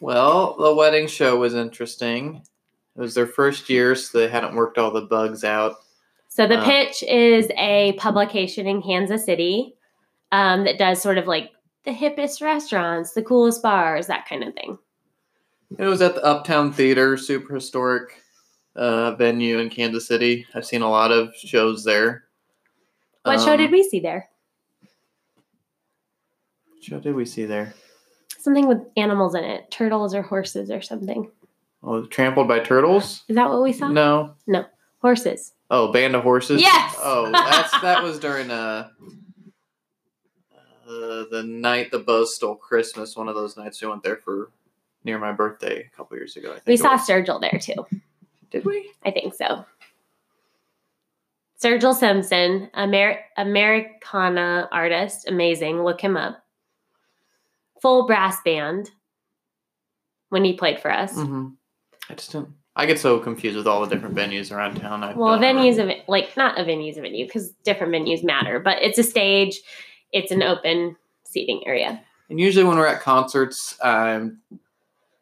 Well, 0.00 0.56
the 0.58 0.74
wedding 0.74 1.08
show 1.08 1.36
was 1.38 1.54
interesting. 1.54 2.42
It 2.96 3.00
was 3.00 3.14
their 3.14 3.26
first 3.26 3.68
year, 3.68 3.94
so 3.94 4.18
they 4.18 4.28
hadn't 4.28 4.54
worked 4.54 4.78
all 4.78 4.90
the 4.92 5.02
bugs 5.02 5.44
out. 5.44 5.76
So 6.28 6.46
the 6.46 6.58
Uh. 6.60 6.64
pitch 6.64 7.02
is 7.02 7.48
a 7.56 7.94
publication 7.94 8.66
in 8.66 8.82
Kansas 8.82 9.24
City 9.24 9.74
um, 10.30 10.64
that 10.64 10.78
does 10.78 11.02
sort 11.02 11.18
of 11.18 11.26
like 11.26 11.50
the 11.84 11.90
hippest 11.90 12.40
restaurants, 12.42 13.12
the 13.12 13.22
coolest 13.22 13.62
bars, 13.62 14.06
that 14.06 14.28
kind 14.28 14.44
of 14.44 14.54
thing. 14.54 14.78
It 15.78 15.86
was 15.86 16.00
at 16.00 16.14
the 16.14 16.24
Uptown 16.24 16.72
Theater, 16.72 17.16
super 17.16 17.54
historic 17.54 18.22
uh, 18.78 19.14
venue 19.16 19.58
in 19.58 19.68
Kansas 19.68 20.06
City. 20.06 20.46
I've 20.54 20.64
seen 20.64 20.82
a 20.82 20.90
lot 20.90 21.10
of 21.10 21.34
shows 21.34 21.84
there. 21.84 22.24
What 23.24 23.40
show 23.40 23.52
Um, 23.52 23.58
did 23.58 23.72
we 23.72 23.82
see 23.82 24.00
there? 24.00 24.30
Show 26.80 27.00
did 27.00 27.14
we 27.14 27.24
see 27.26 27.44
there? 27.44 27.74
Something 28.38 28.68
with 28.68 28.78
animals 28.96 29.34
in 29.34 29.42
it, 29.44 29.70
turtles 29.70 30.14
or 30.14 30.22
horses 30.22 30.70
or 30.70 30.80
something. 30.80 31.30
Oh, 31.82 32.06
Trampled 32.06 32.48
by 32.48 32.60
Turtles? 32.60 33.24
Is 33.28 33.36
that 33.36 33.50
what 33.50 33.62
we 33.62 33.72
saw? 33.72 33.88
No. 33.88 34.34
No, 34.46 34.64
horses. 35.00 35.52
Oh, 35.70 35.92
Band 35.92 36.14
of 36.16 36.22
Horses. 36.22 36.60
Yes! 36.62 36.96
Oh, 36.98 37.30
that's 37.30 37.70
that 37.82 38.02
was 38.02 38.18
during 38.18 38.50
uh, 38.50 38.88
uh 40.88 41.24
the 41.30 41.44
night 41.46 41.90
the 41.90 41.98
Buzz 41.98 42.34
stole 42.34 42.54
Christmas. 42.54 43.16
One 43.16 43.28
of 43.28 43.34
those 43.34 43.56
nights 43.56 43.82
we 43.82 43.88
went 43.88 44.02
there 44.02 44.16
for 44.16 44.50
near 45.04 45.18
my 45.18 45.32
birthday 45.32 45.80
a 45.92 45.96
couple 45.96 46.16
years 46.16 46.36
ago. 46.36 46.50
I 46.50 46.54
think 46.54 46.66
We 46.66 46.76
saw 46.76 46.92
was. 46.92 47.06
Sturgill 47.06 47.40
there 47.40 47.58
too. 47.60 47.86
Did 48.50 48.64
we? 48.64 48.90
I 49.04 49.10
think 49.10 49.34
so. 49.34 49.64
Sturgill 51.62 51.94
Simpson, 51.94 52.70
Amer- 52.76 53.20
Americana 53.36 54.68
artist, 54.70 55.28
amazing. 55.28 55.82
Look 55.82 56.00
him 56.00 56.16
up. 56.16 56.44
Full 57.82 58.06
brass 58.06 58.40
band 58.44 58.90
when 60.28 60.44
he 60.44 60.52
played 60.52 60.80
for 60.80 60.90
us. 60.90 61.14
Mm-hmm. 61.14 61.48
I 62.10 62.14
just 62.14 62.32
didn't. 62.32 62.50
I 62.76 62.86
get 62.86 63.00
so 63.00 63.18
confused 63.18 63.56
with 63.56 63.66
all 63.66 63.84
the 63.84 63.92
different 63.92 64.14
venues 64.14 64.52
around 64.52 64.76
town. 64.76 65.02
I 65.02 65.12
Well, 65.14 65.32
don't 65.32 65.40
venue's 65.40 65.78
a 65.78 66.00
like 66.06 66.36
not 66.36 66.60
a 66.60 66.64
venue's 66.64 66.96
a 66.96 67.00
venue 67.00 67.26
because 67.26 67.50
different 67.64 67.92
venues 67.92 68.22
matter, 68.22 68.60
but 68.60 68.80
it's 68.80 68.98
a 68.98 69.02
stage. 69.02 69.60
It's 70.12 70.30
an 70.30 70.44
open 70.44 70.94
seating 71.24 71.66
area. 71.66 72.00
And 72.30 72.38
usually 72.38 72.64
when 72.64 72.78
we're 72.78 72.86
at 72.86 73.00
concerts, 73.00 73.76
I'm 73.82 74.38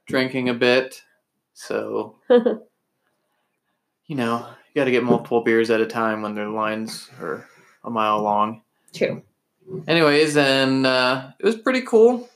drinking 0.07 0.51
a 0.51 0.55
bit. 0.55 1.03
So, 1.55 2.17
you 4.07 4.17
know, 4.17 4.47
you 4.69 4.81
got 4.81 4.85
to 4.85 4.91
get 4.91 5.05
multiple 5.05 5.43
beers 5.43 5.71
at 5.71 5.81
a 5.81 5.87
time 5.87 6.23
when 6.23 6.35
their 6.35 6.49
lines 6.49 7.11
are 7.21 7.47
a 7.85 7.91
mile 7.91 8.23
long. 8.23 8.63
True. 8.95 9.23
Anyways, 9.89 10.37
and 10.37 10.87
uh, 10.87 11.31
it 11.39 11.45
was 11.45 11.57
pretty 11.57 11.83
cool. 11.83 12.29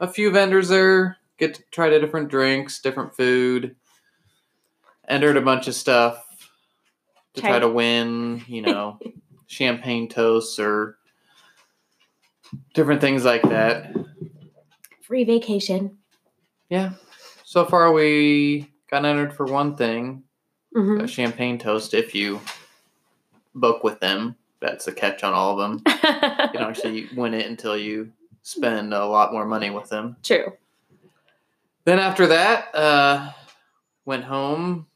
A 0.00 0.08
few 0.08 0.30
vendors 0.30 0.68
there. 0.68 1.16
Get 1.38 1.54
to 1.54 1.62
try 1.70 1.88
the 1.90 1.98
different 1.98 2.28
drinks, 2.28 2.80
different 2.80 3.16
food. 3.16 3.74
Entered 5.08 5.36
a 5.36 5.40
bunch 5.40 5.66
of 5.66 5.74
stuff 5.74 6.22
to 7.34 7.40
try 7.40 7.50
Try- 7.50 7.58
to 7.60 7.68
win, 7.68 8.42
you 8.46 8.62
know, 8.62 8.98
champagne 9.46 10.08
toasts 10.08 10.58
or 10.58 10.96
different 12.74 13.00
things 13.00 13.24
like 13.24 13.42
that. 13.42 13.94
Free 15.02 15.24
vacation. 15.24 15.98
yeah. 16.68 16.92
So 17.44 17.64
far, 17.64 17.92
we 17.92 18.68
got 18.90 19.04
entered 19.04 19.32
for 19.34 19.46
one 19.46 19.76
thing 19.76 20.24
Mhm. 20.74 21.02
a 21.02 21.06
champagne 21.08 21.58
toast 21.58 21.94
if 21.94 22.14
you 22.14 22.40
book 23.54 23.84
with 23.84 24.00
them. 24.00 24.36
That's 24.60 24.86
a 24.88 24.92
catch 24.92 25.22
on 25.22 25.32
all 25.34 25.52
of 25.52 25.58
them. 25.58 25.82
You 26.54 26.60
don't 26.60 26.70
actually 26.70 27.08
win 27.16 27.34
it 27.34 27.46
until 27.46 27.76
you 27.76 28.12
spend 28.42 28.92
a 28.94 29.04
lot 29.06 29.32
more 29.32 29.44
money 29.46 29.70
with 29.70 29.88
them. 29.88 30.16
True. 30.22 30.52
Then 31.84 31.98
after 31.98 32.26
that, 32.28 32.74
uh, 32.74 33.32
went 34.04 34.24
home, 34.24 34.86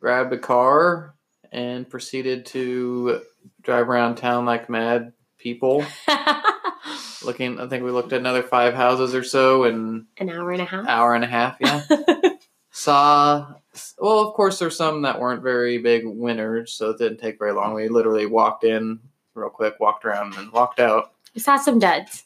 grabbed 0.00 0.32
a 0.32 0.38
car, 0.38 1.14
and 1.50 1.88
proceeded 1.88 2.46
to 2.46 3.22
drive 3.62 3.88
around 3.88 4.16
town 4.16 4.44
like 4.44 4.68
mad 4.68 5.12
people. 5.38 5.84
Looking, 7.24 7.58
I 7.60 7.68
think 7.68 7.84
we 7.84 7.90
looked 7.92 8.12
at 8.12 8.18
another 8.20 8.42
five 8.42 8.74
houses 8.74 9.14
or 9.14 9.22
so 9.24 9.64
in 9.64 10.06
An 10.18 10.28
hour 10.28 10.50
and 10.50 10.60
a 10.62 10.64
half. 10.64 10.88
hour 10.88 11.14
and 11.14 11.24
a 11.24 11.28
half. 11.28 11.56
Yeah, 11.60 11.82
saw. 12.70 13.54
Well, 13.98 14.20
of 14.20 14.34
course, 14.34 14.58
there's 14.58 14.76
some 14.76 15.02
that 15.02 15.18
weren't 15.18 15.42
very 15.42 15.78
big 15.78 16.02
winners, 16.06 16.72
so 16.72 16.90
it 16.90 16.98
didn't 16.98 17.18
take 17.18 17.38
very 17.38 17.52
long. 17.52 17.74
We 17.74 17.88
literally 17.88 18.26
walked 18.26 18.64
in 18.64 19.00
real 19.34 19.48
quick, 19.48 19.80
walked 19.80 20.04
around, 20.04 20.34
and 20.36 20.52
walked 20.52 20.78
out. 20.78 21.12
We 21.34 21.40
saw 21.40 21.56
some 21.56 21.78
duds. 21.78 22.24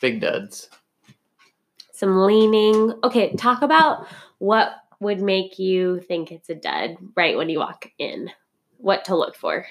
Big 0.00 0.20
duds. 0.20 0.68
some 1.92 2.24
leaning. 2.24 2.92
Okay, 3.02 3.34
talk 3.36 3.62
about 3.62 4.06
what 4.38 4.72
would 5.00 5.20
make 5.20 5.58
you 5.58 6.00
think 6.00 6.30
it's 6.30 6.50
a 6.50 6.54
dud 6.54 6.96
right 7.16 7.36
when 7.36 7.48
you 7.48 7.58
walk 7.58 7.90
in. 7.98 8.30
What 8.78 9.06
to 9.06 9.16
look 9.16 9.34
for. 9.34 9.66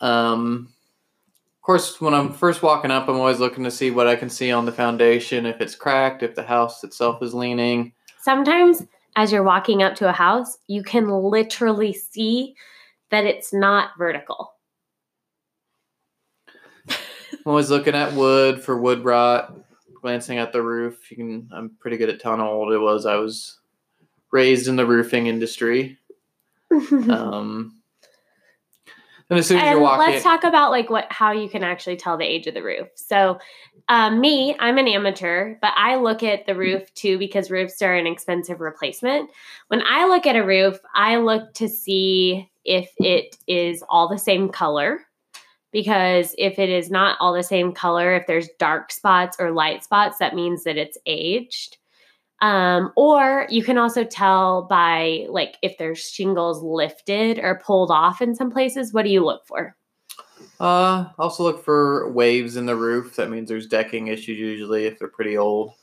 Um, 0.00 0.68
of 1.56 1.62
course, 1.62 2.00
when 2.00 2.14
I'm 2.14 2.32
first 2.32 2.62
walking 2.62 2.90
up, 2.90 3.08
I'm 3.08 3.16
always 3.16 3.38
looking 3.38 3.64
to 3.64 3.70
see 3.70 3.90
what 3.92 4.08
I 4.08 4.16
can 4.16 4.30
see 4.30 4.50
on 4.50 4.66
the 4.66 4.72
foundation, 4.72 5.46
if 5.46 5.60
it's 5.60 5.76
cracked, 5.76 6.22
if 6.24 6.34
the 6.34 6.42
house 6.42 6.82
itself 6.82 7.22
is 7.22 7.34
leaning. 7.34 7.92
Sometimes 8.20 8.84
as 9.18 9.32
you're 9.32 9.42
walking 9.42 9.82
up 9.82 9.96
to 9.96 10.08
a 10.08 10.12
house, 10.12 10.58
you 10.68 10.84
can 10.84 11.08
literally 11.08 11.92
see 11.92 12.54
that 13.10 13.24
it's 13.24 13.52
not 13.52 13.90
vertical. 13.98 14.54
I'm 16.88 16.96
always 17.44 17.68
looking 17.68 17.96
at 17.96 18.12
wood 18.12 18.62
for 18.62 18.80
wood 18.80 19.04
rot, 19.04 19.58
glancing 20.00 20.38
at 20.38 20.52
the 20.52 20.62
roof. 20.62 21.10
You 21.10 21.16
can. 21.16 21.50
I'm 21.52 21.70
pretty 21.80 21.96
good 21.96 22.10
at 22.10 22.20
telling 22.20 22.38
how 22.38 22.48
old 22.48 22.72
it 22.72 22.78
was. 22.78 23.06
I 23.06 23.16
was 23.16 23.58
raised 24.30 24.68
in 24.68 24.76
the 24.76 24.86
roofing 24.86 25.26
industry. 25.26 25.98
Um, 27.10 27.80
and 29.30 29.38
as 29.38 29.46
soon 29.46 29.56
as 29.58 29.64
and 29.64 29.78
you 29.78 29.82
walk 29.82 29.98
let's 29.98 30.22
talk 30.22 30.44
about 30.44 30.70
like 30.70 30.90
what 30.90 31.06
how 31.10 31.32
you 31.32 31.48
can 31.48 31.64
actually 31.64 31.96
tell 31.96 32.16
the 32.16 32.24
age 32.24 32.46
of 32.46 32.54
the 32.54 32.62
roof. 32.62 32.88
So, 32.94 33.38
um, 33.88 34.20
me, 34.20 34.54
I'm 34.58 34.76
an 34.76 34.86
amateur, 34.86 35.54
but 35.62 35.72
I 35.74 35.96
look 35.96 36.22
at 36.22 36.44
the 36.46 36.54
roof 36.54 36.92
too 36.94 37.18
because 37.18 37.50
roofs 37.50 37.80
are 37.80 37.94
an 37.94 38.06
expensive 38.06 38.60
replacement. 38.60 39.30
When 39.68 39.82
I 39.82 40.06
look 40.06 40.26
at 40.26 40.36
a 40.36 40.44
roof, 40.44 40.78
I 40.94 41.16
look 41.16 41.54
to 41.54 41.68
see 41.68 42.50
if 42.66 42.90
it 42.98 43.36
is 43.46 43.82
all 43.88 44.08
the 44.08 44.18
same 44.18 44.50
color. 44.50 45.00
Because 45.70 46.34
if 46.38 46.58
it 46.58 46.70
is 46.70 46.90
not 46.90 47.18
all 47.20 47.34
the 47.34 47.42
same 47.42 47.72
color, 47.72 48.14
if 48.14 48.26
there's 48.26 48.48
dark 48.58 48.90
spots 48.90 49.36
or 49.38 49.50
light 49.52 49.84
spots, 49.84 50.18
that 50.18 50.34
means 50.34 50.64
that 50.64 50.78
it's 50.78 50.96
aged. 51.04 51.76
Um, 52.40 52.92
or 52.96 53.46
you 53.50 53.62
can 53.62 53.76
also 53.76 54.04
tell 54.04 54.62
by 54.62 55.26
like 55.28 55.56
if 55.62 55.76
there's 55.76 55.98
shingles 55.98 56.62
lifted 56.62 57.38
or 57.38 57.60
pulled 57.64 57.90
off 57.90 58.22
in 58.22 58.34
some 58.34 58.50
places. 58.50 58.94
What 58.94 59.04
do 59.04 59.10
you 59.10 59.24
look 59.24 59.46
for? 59.46 59.76
Uh, 60.60 61.06
also 61.18 61.42
look 61.42 61.64
for 61.64 62.10
waves 62.10 62.56
in 62.56 62.66
the 62.66 62.76
roof. 62.76 63.16
That 63.16 63.30
means 63.30 63.48
there's 63.48 63.66
decking 63.66 64.08
issues 64.08 64.38
usually 64.38 64.86
if 64.86 64.98
they're 64.98 65.08
pretty 65.08 65.36
old. 65.36 65.74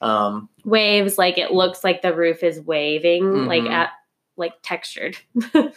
Um, 0.00 0.48
Waves, 0.64 1.16
like 1.18 1.38
it 1.38 1.52
looks 1.52 1.84
like 1.84 2.02
the 2.02 2.14
roof 2.14 2.42
is 2.42 2.60
waving, 2.60 3.46
like 3.46 3.62
Mhm. 3.62 3.70
at 3.70 3.90
like 4.36 4.54
textured. 4.62 5.16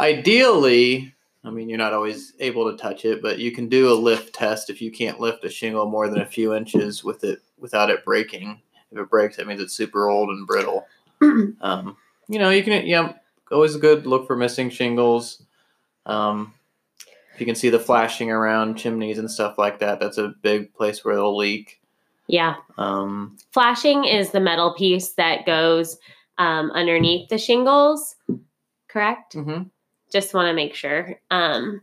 Ideally, 0.00 1.14
I 1.44 1.50
mean, 1.50 1.68
you're 1.68 1.78
not 1.78 1.92
always 1.92 2.32
able 2.40 2.70
to 2.70 2.76
touch 2.76 3.04
it, 3.04 3.22
but 3.22 3.38
you 3.38 3.52
can 3.52 3.68
do 3.68 3.90
a 3.90 3.94
lift 3.94 4.34
test 4.34 4.68
if 4.68 4.82
you 4.82 4.90
can't 4.90 5.20
lift 5.20 5.44
a 5.44 5.50
shingle 5.50 5.86
more 5.86 6.08
than 6.08 6.20
a 6.20 6.26
few 6.26 6.54
inches 6.54 7.04
with 7.04 7.24
it 7.24 7.40
without 7.58 7.90
it 7.90 8.04
breaking. 8.04 8.60
If 8.90 8.98
it 8.98 9.10
breaks, 9.10 9.36
that 9.36 9.46
means 9.46 9.60
it's 9.60 9.74
super 9.74 10.08
old 10.08 10.30
and 10.30 10.46
brittle. 10.46 10.86
Um, 11.60 11.96
you 12.28 12.38
know, 12.38 12.50
you 12.50 12.62
can, 12.62 12.86
yeah, 12.86 13.14
always 13.50 13.76
good 13.76 14.06
look 14.06 14.26
for 14.26 14.36
missing 14.36 14.68
shingles. 14.68 15.44
Um, 16.04 16.52
if 17.36 17.40
you 17.40 17.44
can 17.44 17.54
see 17.54 17.68
the 17.68 17.78
flashing 17.78 18.30
around 18.30 18.76
chimneys 18.76 19.18
and 19.18 19.30
stuff 19.30 19.58
like 19.58 19.78
that, 19.80 20.00
that's 20.00 20.16
a 20.16 20.32
big 20.40 20.72
place 20.72 21.04
where 21.04 21.16
they'll 21.16 21.36
leak. 21.36 21.82
yeah. 22.28 22.54
Um, 22.78 23.36
Flashing 23.52 24.04
is 24.04 24.30
the 24.30 24.40
metal 24.40 24.72
piece 24.72 25.10
that 25.12 25.44
goes 25.44 25.98
um, 26.38 26.70
underneath 26.70 27.28
the 27.28 27.36
shingles, 27.36 28.16
correct? 28.88 29.34
Mm-hmm. 29.36 29.64
just 30.10 30.32
want 30.32 30.48
to 30.48 30.54
make 30.54 30.74
sure. 30.74 31.20
Um, 31.30 31.82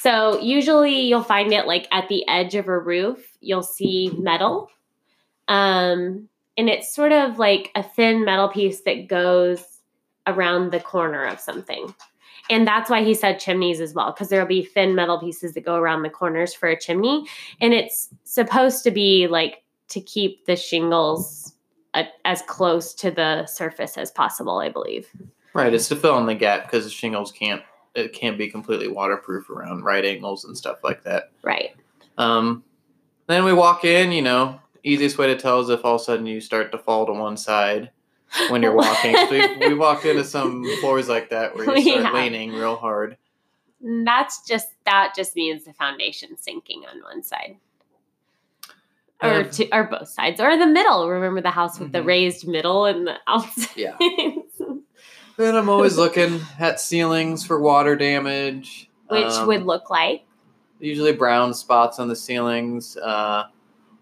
so 0.00 0.40
usually 0.40 1.02
you'll 1.02 1.22
find 1.22 1.52
it 1.52 1.68
like 1.68 1.86
at 1.92 2.08
the 2.08 2.26
edge 2.26 2.56
of 2.56 2.66
a 2.66 2.76
roof, 2.76 3.36
you'll 3.40 3.62
see 3.62 4.10
metal. 4.18 4.68
Um, 5.46 6.28
and 6.56 6.68
it's 6.68 6.92
sort 6.92 7.12
of 7.12 7.38
like 7.38 7.70
a 7.76 7.84
thin 7.84 8.24
metal 8.24 8.48
piece 8.48 8.80
that 8.80 9.06
goes 9.06 9.62
around 10.26 10.72
the 10.72 10.80
corner 10.80 11.24
of 11.24 11.38
something. 11.38 11.94
And 12.50 12.66
that's 12.66 12.88
why 12.88 13.02
he 13.02 13.14
said 13.14 13.38
chimneys 13.38 13.80
as 13.80 13.94
well, 13.94 14.12
because 14.12 14.28
there'll 14.28 14.46
be 14.46 14.64
thin 14.64 14.94
metal 14.94 15.18
pieces 15.18 15.54
that 15.54 15.64
go 15.64 15.76
around 15.76 16.02
the 16.02 16.10
corners 16.10 16.54
for 16.54 16.68
a 16.68 16.78
chimney. 16.78 17.26
And 17.60 17.74
it's 17.74 18.08
supposed 18.24 18.84
to 18.84 18.90
be 18.90 19.26
like 19.26 19.62
to 19.88 20.00
keep 20.00 20.46
the 20.46 20.56
shingles 20.56 21.54
uh, 21.94 22.04
as 22.24 22.42
close 22.42 22.94
to 22.94 23.10
the 23.10 23.46
surface 23.46 23.96
as 23.96 24.10
possible, 24.10 24.58
I 24.58 24.68
believe. 24.68 25.08
Right, 25.54 25.72
it's 25.72 25.88
to 25.88 25.96
fill 25.96 26.18
in 26.18 26.26
the 26.26 26.34
gap 26.34 26.64
because 26.64 26.84
the 26.84 26.90
shingles 26.90 27.32
can't 27.32 27.62
it 27.94 28.12
can't 28.12 28.38
be 28.38 28.48
completely 28.48 28.86
waterproof 28.86 29.50
around 29.50 29.82
right 29.82 30.04
angles 30.04 30.44
and 30.44 30.56
stuff 30.56 30.84
like 30.84 31.02
that. 31.02 31.30
Right. 31.42 31.74
Um, 32.16 32.62
then 33.26 33.44
we 33.44 33.52
walk 33.52 33.84
in, 33.84 34.12
you 34.12 34.22
know, 34.22 34.60
easiest 34.84 35.18
way 35.18 35.26
to 35.26 35.36
tell 35.36 35.60
is 35.60 35.68
if 35.68 35.84
all 35.84 35.96
of 35.96 36.00
a 36.00 36.04
sudden 36.04 36.26
you 36.26 36.40
start 36.40 36.70
to 36.72 36.78
fall 36.78 37.06
to 37.06 37.12
one 37.12 37.36
side 37.36 37.90
when 38.50 38.62
you're 38.62 38.74
walking. 38.74 39.14
We, 39.30 39.56
we 39.68 39.74
walked 39.78 40.04
into 40.04 40.24
some 40.24 40.64
floors 40.80 41.08
like 41.08 41.30
that 41.30 41.54
where 41.56 41.76
you 41.78 41.92
start 42.00 42.14
Yeah. 42.14 42.20
leaning 42.22 42.52
real 42.52 42.76
hard. 42.76 43.16
That's 43.80 44.46
just 44.46 44.68
that 44.84 45.12
just 45.16 45.36
means 45.36 45.64
the 45.64 45.72
foundation 45.72 46.36
sinking 46.36 46.82
on 46.90 47.02
one 47.02 47.22
side. 47.22 47.56
Or 49.22 49.42
to, 49.44 49.68
or 49.76 49.84
both 49.84 50.08
sides. 50.08 50.40
Or 50.40 50.56
the 50.56 50.66
middle. 50.66 51.08
Remember 51.08 51.40
the 51.40 51.50
house 51.50 51.78
with 51.80 51.90
the 51.92 51.98
Mhm. 52.00 52.06
raised 52.06 52.46
middle 52.46 52.84
and 52.84 53.06
the 53.06 53.14
outside. 53.26 53.76
Yeah. 53.76 53.96
Then 55.36 55.54
I'm 55.54 55.68
always 55.68 55.96
looking 55.96 56.40
at 56.58 56.80
ceilings 56.80 57.46
for 57.46 57.60
water 57.60 57.94
damage. 57.94 58.90
Which 59.08 59.24
Um, 59.24 59.46
would 59.46 59.62
look 59.64 59.88
like. 59.88 60.24
usually 60.80 61.12
brown 61.12 61.54
spots 61.54 62.00
on 62.00 62.08
the 62.08 62.16
ceilings. 62.16 62.96
Uh, 62.96 63.44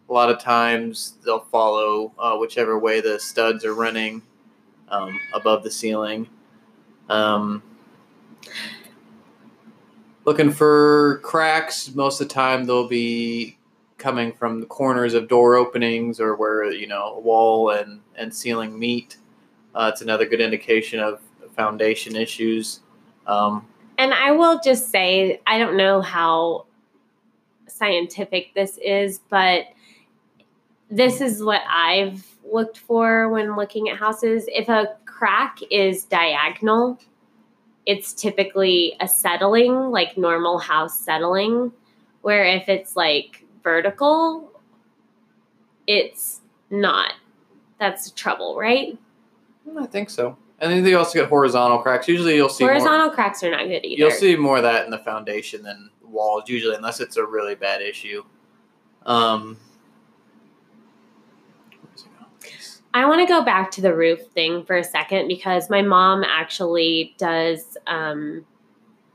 a 0.09 0.13
lot 0.13 0.31
of 0.31 0.41
times 0.41 1.15
they'll 1.25 1.41
follow 1.41 2.13
uh, 2.19 2.37
whichever 2.37 2.79
way 2.79 3.01
the 3.01 3.19
studs 3.19 3.65
are 3.65 3.75
running 3.75 4.23
um, 4.89 5.19
above 5.35 5.63
the 5.63 5.71
ceiling. 5.71 6.29
Um, 7.09 7.63
looking 10.25 10.51
for 10.51 11.21
cracks. 11.23 11.95
Most 11.95 12.21
of 12.21 12.29
the 12.29 12.35
time 12.35 12.65
they'll 12.65 12.89
be 12.89 13.59
coming 13.99 14.33
from 14.33 14.61
the 14.61 14.67
corners 14.67 15.15
of 15.15 15.29
door 15.29 15.57
openings 15.57 16.21
or 16.21 16.37
where 16.37 16.71
you 16.71 16.87
know 16.87 17.21
wall 17.25 17.71
and 17.71 18.01
and 18.17 18.35
ceiling 18.35 18.79
meet. 18.79 19.17
Uh, 19.75 19.91
it's 19.93 20.03
another 20.03 20.27
good 20.27 20.41
indication 20.41 21.01
of 21.01 21.21
foundation 21.55 22.17
issues. 22.17 22.81
Um, 23.27 23.67
And 23.99 24.13
I 24.15 24.31
will 24.33 24.61
just 24.63 24.91
say, 24.91 25.41
I 25.47 25.59
don't 25.59 25.77
know 25.77 26.01
how 26.01 26.67
scientific 27.67 28.55
this 28.55 28.79
is, 28.83 29.21
but 29.31 29.65
this 30.91 31.21
is 31.21 31.43
what 31.43 31.63
I've 31.69 32.25
looked 32.51 32.79
for 32.79 33.29
when 33.29 33.57
looking 33.57 33.89
at 33.89 33.97
houses. 33.99 34.45
If 34.49 34.69
a 34.69 34.97
crack 35.05 35.59
is 35.71 36.05
diagonal, 36.05 36.99
it's 37.87 38.13
typically 38.13 38.97
a 39.01 39.09
settling, 39.09 39.91
like 39.91 40.17
normal 40.17 40.59
house 40.59 40.99
settling. 40.99 41.73
Where 42.23 42.45
if 42.45 42.69
it's 42.69 42.97
like 42.97 43.45
vertical, 43.63 44.51
it's 45.87 46.41
not. 46.71 47.13
That's 47.79 48.11
trouble, 48.13 48.57
right? 48.57 48.99
I 49.79 49.87
think 49.87 50.11
so. 50.11 50.37
And 50.59 50.73
then 50.73 50.85
you 50.87 50.97
also 50.97 51.21
get 51.21 51.29
horizontal 51.29 51.79
cracks. 51.79 52.09
Usually 52.09 52.37
you'll 52.37 52.49
see 52.49 52.65
more- 52.65 52.73
Horizontal 52.73 53.11
cracks 53.11 53.43
are 53.45 53.51
not 53.51 53.65
good 53.67 53.85
either. 53.85 53.99
You'll 53.99 54.11
see 54.11 54.37
more 54.37 54.57
of 54.57 54.63
that 54.63 54.85
in 54.87 54.91
the 54.91 54.99
foundation 54.99 55.63
than 55.63 55.91
walls, 56.03 56.45
usually, 56.49 56.75
unless 56.77 57.01
it's 57.01 57.17
a 57.17 57.25
really 57.25 57.55
bad 57.55 57.83
issue. 57.83 58.25
Um, 59.05 59.13
where's 59.15 59.51
it 59.51 59.55
going? 59.55 59.66
I 62.95 63.05
want 63.07 63.21
to 63.21 63.27
go 63.27 63.45
back 63.45 63.71
to 63.73 63.81
the 63.83 63.95
roof 63.95 64.21
thing 64.35 64.65
for 64.65 64.77
a 64.77 64.85
second 64.85 65.29
because 65.29 65.69
my 65.69 65.83
mom 65.83 66.25
actually 66.25 67.15
does 67.19 67.77
um, 67.87 68.45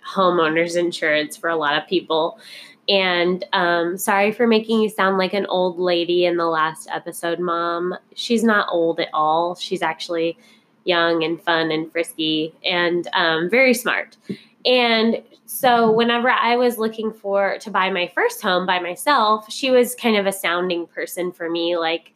homeowners 0.08 0.78
insurance 0.78 1.36
for 1.36 1.50
a 1.50 1.56
lot 1.56 1.82
of 1.82 1.88
people. 1.88 2.40
And 2.88 3.44
um, 3.54 3.98
sorry 3.98 4.32
for 4.32 4.48
making 4.48 4.82
you 4.82 4.90
sound 4.90 5.18
like 5.18 5.34
an 5.34 5.46
old 5.48 5.80
lady 5.80 6.26
in 6.26 6.38
the 6.38 6.46
last 6.46 6.90
episode, 6.92 7.40
Mom. 7.40 7.96
She's 8.16 8.44
not 8.44 8.68
old 8.70 9.00
at 9.00 9.10
all. 9.14 9.56
She's 9.56 9.82
actually 9.82 10.38
young 10.84 11.24
and 11.24 11.42
fun 11.42 11.72
and 11.72 11.92
frisky 11.92 12.54
and 12.66 13.08
um, 13.14 13.50
very 13.50 13.74
smart. 13.74 14.18
And 14.66 15.22
so 15.46 15.92
whenever 15.92 16.30
I 16.30 16.56
was 16.56 16.78
looking 16.78 17.12
for 17.12 17.58
to 17.60 17.72
buy 17.72 17.90
my 17.90 18.12
first 18.14 18.42
home 18.42 18.66
by 18.66 18.80
myself, 18.80 19.52
she 19.52 19.72
was 19.72 19.96
kind 19.96 20.18
of 20.18 20.26
a 20.26 20.32
sounding 20.32 20.88
person 20.88 21.32
for 21.32 21.50
me. 21.50 21.78
Like, 21.78 22.14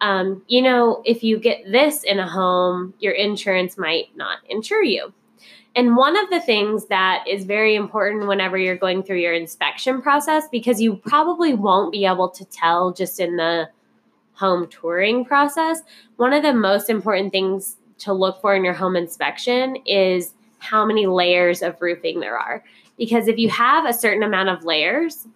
um, 0.00 0.42
you 0.46 0.62
know, 0.62 1.02
if 1.04 1.22
you 1.22 1.38
get 1.38 1.70
this 1.70 2.02
in 2.04 2.18
a 2.18 2.28
home, 2.28 2.94
your 3.00 3.12
insurance 3.12 3.76
might 3.76 4.14
not 4.16 4.38
insure 4.48 4.82
you. 4.82 5.12
And 5.74 5.96
one 5.96 6.16
of 6.16 6.30
the 6.30 6.40
things 6.40 6.86
that 6.86 7.24
is 7.28 7.44
very 7.44 7.74
important 7.74 8.26
whenever 8.26 8.56
you're 8.56 8.76
going 8.76 9.02
through 9.02 9.18
your 9.18 9.32
inspection 9.32 10.02
process, 10.02 10.44
because 10.50 10.80
you 10.80 10.96
probably 10.96 11.54
won't 11.54 11.92
be 11.92 12.04
able 12.04 12.28
to 12.30 12.44
tell 12.46 12.92
just 12.92 13.20
in 13.20 13.36
the 13.36 13.68
home 14.32 14.68
touring 14.68 15.24
process, 15.24 15.82
one 16.16 16.32
of 16.32 16.42
the 16.42 16.54
most 16.54 16.88
important 16.88 17.32
things 17.32 17.76
to 17.98 18.12
look 18.12 18.40
for 18.40 18.54
in 18.54 18.64
your 18.64 18.74
home 18.74 18.96
inspection 18.96 19.76
is 19.84 20.32
how 20.58 20.84
many 20.84 21.06
layers 21.06 21.62
of 21.62 21.80
roofing 21.80 22.20
there 22.20 22.38
are. 22.38 22.64
Because 22.96 23.28
if 23.28 23.38
you 23.38 23.48
have 23.48 23.84
a 23.84 23.92
certain 23.92 24.22
amount 24.22 24.48
of 24.48 24.64
layers, 24.64 25.26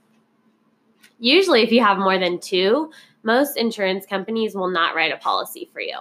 usually 1.19 1.63
if 1.63 1.71
you 1.71 1.83
have 1.83 1.99
more 1.99 2.19
than 2.19 2.41
two, 2.41 2.91
most 3.23 3.57
insurance 3.57 4.07
companies 4.07 4.55
will 4.55 4.71
not 4.71 4.95
write 4.95 5.13
a 5.13 5.17
policy 5.17 5.69
for 5.73 5.81
you. 5.81 5.99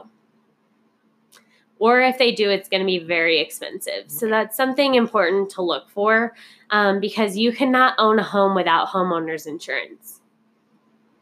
Or 1.80 2.02
if 2.02 2.20
they 2.20 2.32
do, 2.32 2.50
it's 2.50 2.70
going 2.70 2.82
to 2.82 2.86
be 2.86 3.00
very 3.00 3.40
expensive. 3.40 4.04
So 4.08 4.28
that's 4.28 4.56
something 4.56 4.94
important 4.96 5.50
to 5.52 5.64
look 5.64 5.90
for 5.90 6.36
um, 6.70 7.00
because 7.00 7.38
you 7.38 7.52
cannot 7.52 7.96
own 7.98 8.20
a 8.20 8.24
home 8.24 8.54
without 8.56 8.88
homeowners 8.88 9.48
insurance. 9.48 10.22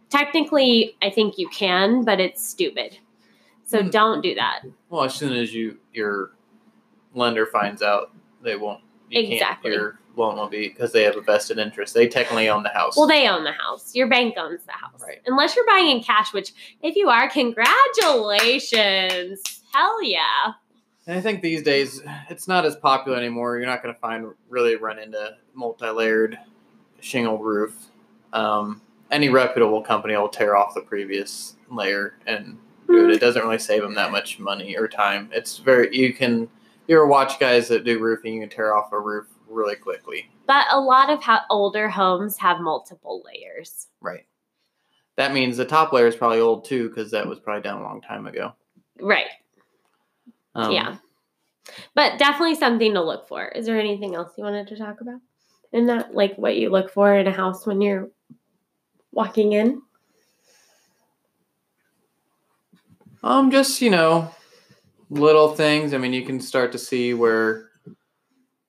Technically, 0.09 0.95
I 1.01 1.12
think 1.12 1.38
you 1.38 1.47
can, 1.49 2.03
but 2.03 2.19
it's 2.19 2.45
stupid. 2.45 2.97
So 3.63 3.83
Mm. 3.83 3.91
don't 3.91 4.21
do 4.21 4.35
that. 4.35 4.63
Well, 4.89 5.03
as 5.03 5.13
soon 5.13 5.33
as 5.33 5.53
you 5.53 5.77
your 5.93 6.31
lender 7.13 7.45
finds 7.45 7.81
out, 7.81 8.12
they 8.41 8.55
won't. 8.55 8.81
You 9.09 9.21
Exactly. 9.21 9.71
Can't, 9.71 9.81
your 9.81 9.98
will 10.15 10.47
be 10.47 10.69
because 10.69 10.91
they 10.91 11.03
have 11.03 11.15
a 11.15 11.21
vested 11.21 11.57
interest. 11.57 11.93
They 11.93 12.07
technically 12.07 12.49
own 12.49 12.63
the 12.63 12.69
house. 12.69 12.97
Well, 12.97 13.07
they 13.07 13.27
own 13.27 13.43
the 13.43 13.51
house. 13.51 13.95
Your 13.95 14.07
bank 14.07 14.35
owns 14.37 14.63
the 14.65 14.73
house. 14.73 15.01
Right. 15.01 15.21
Unless 15.25 15.55
you're 15.55 15.65
buying 15.65 15.89
in 15.89 16.03
cash, 16.03 16.33
which 16.33 16.53
if 16.81 16.95
you 16.95 17.09
are, 17.09 17.29
congratulations. 17.29 19.63
Hell 19.73 20.03
yeah. 20.03 20.53
And 21.07 21.17
I 21.17 21.21
think 21.21 21.41
these 21.41 21.63
days 21.63 22.03
it's 22.29 22.47
not 22.47 22.65
as 22.65 22.75
popular 22.75 23.17
anymore. 23.17 23.57
You're 23.57 23.67
not 23.67 23.81
going 23.81 23.95
to 23.95 23.99
find 23.99 24.27
really 24.47 24.75
run 24.75 24.99
into 24.99 25.37
multi-layered 25.53 26.37
shingle 26.99 27.39
roof. 27.39 27.87
Um, 28.31 28.81
any 29.09 29.29
reputable 29.29 29.81
company 29.81 30.15
will 30.15 30.29
tear 30.29 30.55
off 30.55 30.75
the 30.75 30.81
previous 30.81 31.55
layer 31.71 32.13
and 32.27 32.59
do 32.87 33.09
it. 33.09 33.15
It 33.15 33.19
doesn't 33.19 33.41
really 33.41 33.57
save 33.57 33.81
them 33.81 33.95
that 33.95 34.11
much 34.11 34.37
money 34.39 34.77
or 34.77 34.87
time. 34.87 35.29
It's 35.31 35.57
very 35.57 35.95
you 35.95 36.13
can 36.13 36.47
you 36.87 36.95
ever 36.95 37.07
watch 37.07 37.39
guys 37.39 37.67
that 37.69 37.85
do 37.85 37.97
roofing? 37.99 38.35
You 38.35 38.41
can 38.41 38.49
tear 38.49 38.75
off 38.75 38.91
a 38.91 38.99
roof 38.99 39.25
really 39.49 39.75
quickly. 39.75 40.29
But 40.47 40.65
a 40.71 40.79
lot 40.79 41.09
of 41.09 41.23
ho- 41.23 41.45
older 41.49 41.89
homes 41.89 42.38
have 42.38 42.59
multiple 42.59 43.23
layers. 43.25 43.88
Right. 44.01 44.25
That 45.17 45.33
means 45.33 45.57
the 45.57 45.65
top 45.65 45.91
layer 45.91 46.07
is 46.07 46.15
probably 46.15 46.39
old 46.39 46.65
too 46.65 46.89
because 46.89 47.12
that 47.12 47.27
was 47.27 47.39
probably 47.39 47.63
done 47.63 47.79
a 47.79 47.83
long 47.83 48.01
time 48.01 48.25
ago. 48.25 48.53
Right. 49.01 49.27
Um, 50.55 50.71
yeah. 50.71 50.95
But 51.93 52.17
definitely 52.17 52.55
something 52.55 52.93
to 52.93 53.03
look 53.03 53.27
for. 53.27 53.47
Is 53.49 53.65
there 53.65 53.79
anything 53.79 54.15
else 54.15 54.31
you 54.38 54.43
wanted 54.43 54.67
to 54.67 54.77
talk 54.77 55.01
about? 55.01 55.19
And 55.73 55.88
that, 55.89 56.15
like 56.15 56.35
what 56.38 56.55
you 56.55 56.69
look 56.69 56.89
for 56.91 57.13
in 57.15 57.27
a 57.27 57.31
house 57.31 57.67
when 57.67 57.81
you're 57.81 58.09
walking 59.12 59.53
in? 59.53 59.81
Um, 63.21 63.51
just 63.51 63.81
you 63.81 63.89
know, 63.89 64.33
little 65.09 65.53
things. 65.53 65.93
I 65.93 65.97
mean, 65.97 66.13
you 66.13 66.25
can 66.25 66.39
start 66.39 66.71
to 66.71 66.77
see 66.77 67.13
where 67.13 67.68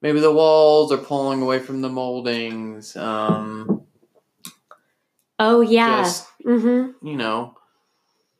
maybe 0.02 0.20
the 0.20 0.32
walls 0.32 0.92
are 0.92 0.98
pulling 0.98 1.42
away 1.42 1.58
from 1.58 1.80
the 1.80 1.88
moldings. 1.88 2.96
Um, 2.96 3.82
Oh, 5.38 5.60
yeah. 5.62 6.02
just 6.02 6.28
mm-hmm. 6.44 7.06
you 7.06 7.16
know, 7.16 7.54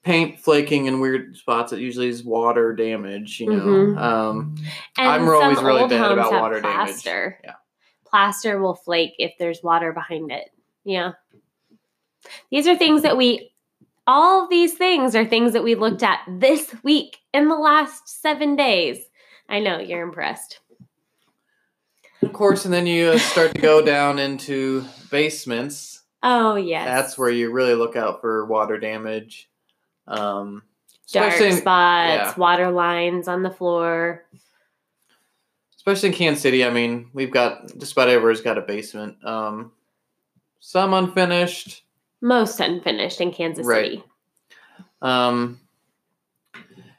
paint 0.03 0.39
flaking 0.39 0.87
in 0.87 1.01
weird 1.01 1.37
spots 1.37 1.73
It 1.73 1.81
usually 1.81 2.09
is 2.09 2.23
water 2.25 2.75
damage. 2.75 3.41
You 3.41 3.51
know, 3.55 3.65
Mhm. 3.65 3.99
um, 4.01 4.55
I'm 4.99 5.27
always 5.29 5.63
really 5.63 5.89
bad 5.89 6.13
about 6.13 6.33
water 6.33 6.61
damage. 6.61 6.87
plaster. 6.89 7.39
Yeah. 7.45 7.55
Plaster 8.05 8.61
will 8.61 8.75
flake 8.75 9.15
if 9.19 9.33
there's 9.39 9.63
water 9.63 9.93
behind 9.93 10.31
it. 10.31 10.51
Yeah. 10.85 11.13
These 12.51 12.67
are 12.67 12.77
things 12.77 13.03
that 13.03 13.17
we, 13.17 13.51
all 14.07 14.47
these 14.49 14.75
things 14.75 15.15
are 15.15 15.25
things 15.25 15.53
that 15.53 15.63
we 15.65 15.75
looked 15.75 16.03
at 16.03 16.21
this 16.29 16.75
week 16.83 17.19
in 17.33 17.49
the 17.49 17.55
last 17.57 18.09
seven 18.21 18.57
days. 18.57 18.99
I 19.49 19.61
know 19.61 19.79
you're 19.79 20.03
impressed. 20.03 20.61
Of 22.23 22.33
course, 22.33 22.65
and 22.65 22.73
then 22.75 22.87
you 22.87 23.09
uh, 23.09 23.19
start 23.19 23.55
to 23.55 23.61
go 23.61 23.83
down 23.85 24.19
into 24.19 24.85
basements. 25.11 26.03
Oh, 26.23 26.57
yes. 26.57 26.87
That's 26.87 27.19
where 27.19 27.31
you 27.31 27.51
really 27.51 27.75
look 27.75 27.97
out 27.97 28.21
for 28.21 28.45
water 28.47 28.79
damage. 28.79 29.49
Um, 30.07 30.63
dark 31.13 31.41
in- 31.41 31.57
spots, 31.57 32.33
yeah. 32.33 32.35
water 32.37 32.71
lines 32.71 33.27
on 33.29 33.43
the 33.43 33.51
floor. 33.51 34.25
especially 35.77 36.11
in 36.11 36.15
Kansas 36.15 36.43
City. 36.43 36.65
I 36.65 36.71
mean, 36.71 37.09
we've 37.15 37.31
got 37.31 37.77
just 37.79 37.93
about 37.93 38.09
everywhere's 38.09 38.43
got 38.43 38.59
a 38.59 38.63
basement. 38.63 39.17
Um, 39.25 39.73
some 40.61 40.93
unfinished. 40.93 41.85
Most 42.21 42.61
unfinished 42.61 43.21
in 43.23 43.33
Kansas 43.33 43.65
Right. 43.67 43.93
City. 43.93 44.05
Um, 45.01 45.59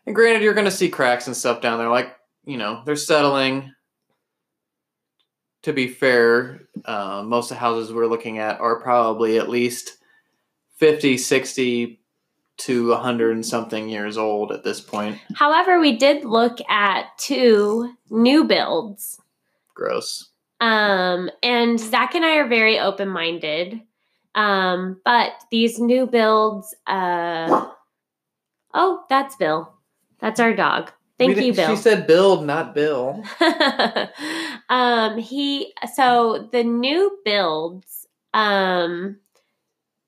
and 0.08 0.16
granted, 0.16 0.42
you're 0.42 0.56
going 0.56 0.66
to 0.66 0.72
see 0.72 0.90
cracks 0.90 1.28
and 1.28 1.38
stuff 1.38 1.62
down 1.62 1.78
there. 1.78 1.90
Like 1.90 2.16
you 2.44 2.58
know, 2.58 2.82
they're 2.86 2.96
settling. 2.96 3.72
To 5.64 5.74
be 5.74 5.88
fair, 5.88 6.62
uh, 6.86 7.24
most 7.24 7.52
of 7.52 7.58
the 7.58 7.62
houses 7.62 7.94
we're 7.94 8.08
looking 8.08 8.40
at 8.40 8.60
are 8.60 8.80
probably 8.82 9.38
at 9.38 9.50
least 9.50 9.98
50, 10.78 11.18
60 11.18 12.02
to 12.58 12.90
100 12.90 13.32
and 13.32 13.46
something 13.46 13.90
years 13.90 14.18
old 14.18 14.52
at 14.52 14.64
this 14.64 14.82
point. 14.82 15.20
However, 15.36 15.80
we 15.80 15.98
did 15.98 16.26
look 16.26 16.60
at 16.70 17.18
two 17.18 17.94
new 18.10 18.44
builds. 18.44 19.20
Gross. 19.76 20.30
Um, 20.60 21.30
and 21.42 21.80
Zach 21.80 22.14
and 22.14 22.24
I 22.24 22.38
are 22.38 22.48
very 22.48 22.80
open 22.80 23.10
minded. 23.10 23.82
Um, 24.36 25.02
but 25.04 25.32
these 25.50 25.80
new 25.80 26.06
builds, 26.08 26.76
uh, 26.88 27.68
oh, 28.74 29.04
that's 29.10 29.36
Bill. 29.36 29.74
That's 30.20 30.40
our 30.40 30.54
dog. 30.54 30.92
Thank 31.22 31.38
We 31.38 31.46
you, 31.46 31.54
Bill. 31.54 31.76
She 31.76 31.82
said 31.82 32.08
build, 32.08 32.46
not 32.46 32.74
Bill. 32.74 33.24
um, 34.70 35.20
he 35.20 35.72
so 35.94 36.50
the 36.52 36.64
new 36.64 37.20
builds, 37.24 38.08
um, 38.34 39.18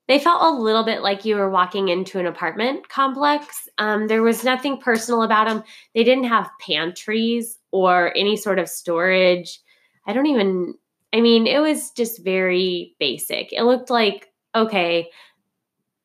they 0.08 0.18
felt 0.18 0.42
a 0.42 0.58
little 0.60 0.82
bit 0.82 1.02
like 1.02 1.24
you 1.24 1.36
were 1.36 1.48
walking 1.48 1.88
into 1.88 2.18
an 2.18 2.26
apartment 2.26 2.88
complex. 2.88 3.68
Um, 3.78 4.08
there 4.08 4.22
was 4.22 4.42
nothing 4.42 4.78
personal 4.78 5.22
about 5.22 5.46
them. 5.46 5.62
They 5.94 6.02
didn't 6.02 6.24
have 6.24 6.50
pantries 6.60 7.58
or 7.70 8.12
any 8.16 8.36
sort 8.36 8.58
of 8.58 8.68
storage. 8.68 9.60
I 10.08 10.14
don't 10.14 10.26
even. 10.26 10.74
I 11.12 11.20
mean, 11.20 11.46
it 11.46 11.60
was 11.60 11.92
just 11.92 12.24
very 12.24 12.96
basic. 12.98 13.52
It 13.52 13.62
looked 13.62 13.88
like 13.88 14.32
okay. 14.56 15.10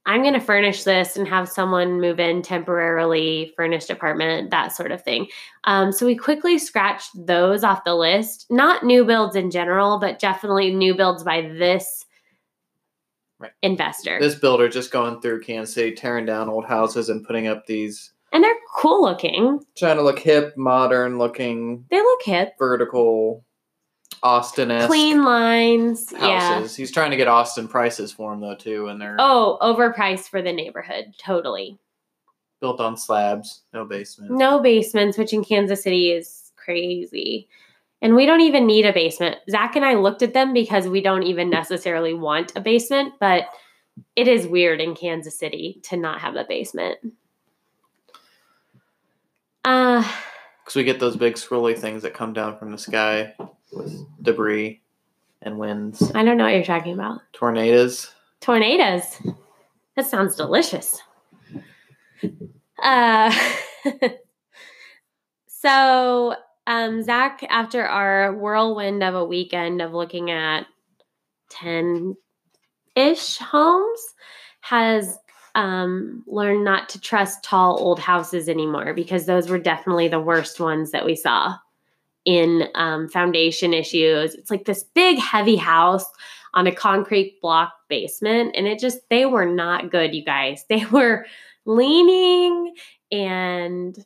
I'm 0.09 0.23
going 0.23 0.33
to 0.33 0.39
furnish 0.39 0.83
this 0.85 1.15
and 1.15 1.27
have 1.27 1.47
someone 1.47 2.01
move 2.01 2.19
in 2.19 2.41
temporarily, 2.41 3.53
furnished 3.55 3.91
apartment, 3.91 4.49
that 4.49 4.69
sort 4.75 4.91
of 4.91 5.03
thing. 5.03 5.27
Um, 5.65 5.91
so 5.91 6.03
we 6.03 6.15
quickly 6.15 6.57
scratched 6.57 7.11
those 7.13 7.63
off 7.63 7.83
the 7.83 7.93
list. 7.93 8.47
Not 8.49 8.83
new 8.83 9.05
builds 9.05 9.35
in 9.35 9.51
general, 9.51 9.99
but 9.99 10.17
definitely 10.17 10.73
new 10.73 10.95
builds 10.95 11.23
by 11.23 11.41
this 11.41 12.05
Right. 13.37 13.51
investor. 13.61 14.19
This 14.19 14.33
builder 14.35 14.67
just 14.67 14.91
going 14.91 15.21
through 15.21 15.41
Kansas 15.41 15.75
City, 15.75 15.95
tearing 15.95 16.25
down 16.25 16.49
old 16.49 16.65
houses 16.65 17.07
and 17.09 17.23
putting 17.23 17.45
up 17.47 17.67
these, 17.67 18.11
and 18.33 18.43
they're 18.43 18.55
cool 18.75 19.01
looking. 19.03 19.59
trying 19.77 19.95
to 19.97 20.03
look 20.03 20.19
hip, 20.19 20.57
modern 20.57 21.17
looking, 21.19 21.85
They 21.91 22.01
look 22.01 22.23
hip. 22.23 22.53
vertical, 22.59 23.45
Austin 24.23 24.69
Clean 24.87 25.23
lines. 25.23 26.11
Yeah. 26.11 26.55
houses. 26.59 26.75
He's 26.75 26.91
trying 26.91 27.11
to 27.11 27.17
get 27.17 27.27
Austin 27.27 27.67
prices 27.67 28.11
for 28.11 28.31
them 28.31 28.41
though 28.41 28.55
too, 28.55 28.87
and 28.87 28.99
they're 29.01 29.15
Oh, 29.19 29.57
overpriced 29.61 30.29
for 30.29 30.41
the 30.41 30.51
neighborhood. 30.53 31.13
Totally. 31.17 31.77
built 32.59 32.81
on 32.81 32.97
slabs, 32.97 33.61
no 33.73 33.85
basement. 33.85 34.31
No 34.31 34.59
basements, 34.59 35.17
which 35.17 35.31
in 35.33 35.43
Kansas 35.43 35.81
City 35.83 36.11
is 36.11 36.51
crazy. 36.57 37.47
And 38.01 38.15
we 38.15 38.25
don't 38.25 38.41
even 38.41 38.65
need 38.65 38.85
a 38.85 38.93
basement. 38.93 39.37
Zach 39.49 39.75
and 39.75 39.85
I 39.85 39.93
looked 39.95 40.21
at 40.21 40.33
them 40.33 40.53
because 40.53 40.87
we 40.87 41.01
don't 41.01 41.23
even 41.23 41.49
necessarily 41.49 42.13
want 42.13 42.51
a 42.55 42.61
basement, 42.61 43.13
but 43.19 43.45
it 44.15 44.27
is 44.27 44.45
weird 44.47 44.79
in 44.81 44.95
Kansas 44.95 45.37
City 45.37 45.79
to 45.83 45.97
not 45.97 46.19
have 46.21 46.35
a 46.35 46.45
basement. 46.45 46.97
Uh, 49.65 50.01
Because 50.63 50.75
we 50.75 50.83
get 50.83 50.99
those 50.99 51.15
big 51.17 51.35
swirly 51.35 51.77
things 51.77 52.03
that 52.03 52.13
come 52.13 52.33
down 52.33 52.57
from 52.57 52.71
the 52.71 52.77
sky 52.77 53.33
with 53.71 54.05
debris. 54.21 54.81
and 55.41 55.57
winds, 55.57 56.11
I 56.15 56.23
don't 56.23 56.37
know 56.37 56.43
what 56.43 56.53
you're 56.53 56.63
talking 56.63 56.93
about. 56.93 57.21
tornadoes. 57.33 58.11
Tornadoes. 58.41 59.21
That 59.95 60.05
sounds 60.05 60.35
delicious. 60.35 61.01
Uh, 62.81 63.33
so, 65.47 66.35
um, 66.67 67.03
Zach, 67.03 67.43
after 67.49 67.85
our 67.85 68.33
whirlwind 68.33 69.03
of 69.03 69.15
a 69.15 69.25
weekend 69.25 69.81
of 69.81 69.93
looking 69.93 70.31
at 70.31 70.65
10 71.49 72.15
ish 72.95 73.37
homes, 73.37 73.99
has 74.61 75.17
um, 75.55 76.23
learned 76.27 76.63
not 76.63 76.89
to 76.89 77.01
trust 77.01 77.43
tall 77.43 77.79
old 77.79 77.99
houses 77.99 78.47
anymore 78.47 78.93
because 78.93 79.25
those 79.25 79.49
were 79.49 79.59
definitely 79.59 80.07
the 80.07 80.19
worst 80.19 80.59
ones 80.59 80.91
that 80.91 81.05
we 81.05 81.15
saw 81.15 81.55
in 82.29 82.67
um, 82.75 83.09
foundation 83.09 83.73
issues. 83.73 84.35
It's 84.35 84.51
like 84.51 84.65
this 84.65 84.83
big, 84.93 85.17
heavy 85.17 85.55
house 85.55 86.05
on 86.53 86.67
a 86.67 86.71
concrete 86.71 87.41
block 87.41 87.73
basement, 87.87 88.51
and 88.55 88.67
it 88.67 88.77
just, 88.77 88.99
they 89.09 89.25
were 89.25 89.47
not 89.47 89.89
good, 89.89 90.13
you 90.13 90.23
guys. 90.23 90.63
They 90.69 90.85
were 90.85 91.25
leaning, 91.65 92.75
and 93.11 93.97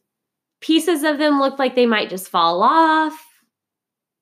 pieces 0.62 1.04
of 1.04 1.18
them 1.18 1.42
looked 1.42 1.60
like 1.60 1.76
they 1.76 1.86
might 1.86 2.10
just 2.10 2.30
fall 2.30 2.64
off. 2.64 3.14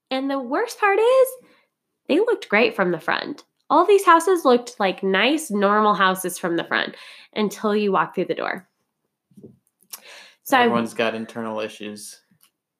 And 0.09 0.31
the 0.31 0.39
worst 0.39 0.79
part 0.79 0.97
is, 0.97 1.27
they 2.07 2.17
looked 2.17 2.49
great 2.49 2.75
from 2.75 2.89
the 2.89 2.99
front. 2.99 3.43
All 3.69 3.85
these 3.85 4.03
houses 4.03 4.45
looked 4.45 4.79
like 4.79 5.03
nice, 5.03 5.51
normal 5.51 5.93
houses 5.93 6.39
from 6.39 6.57
the 6.57 6.63
front 6.63 6.95
until 7.35 7.75
you 7.75 7.91
walk 7.91 8.15
through 8.15 8.25
the 8.25 8.33
door. 8.33 8.67
So 10.41 10.57
I- 10.57 10.63
Everyone's 10.63 10.95
got 10.95 11.13
internal 11.13 11.59
issues. 11.59 12.20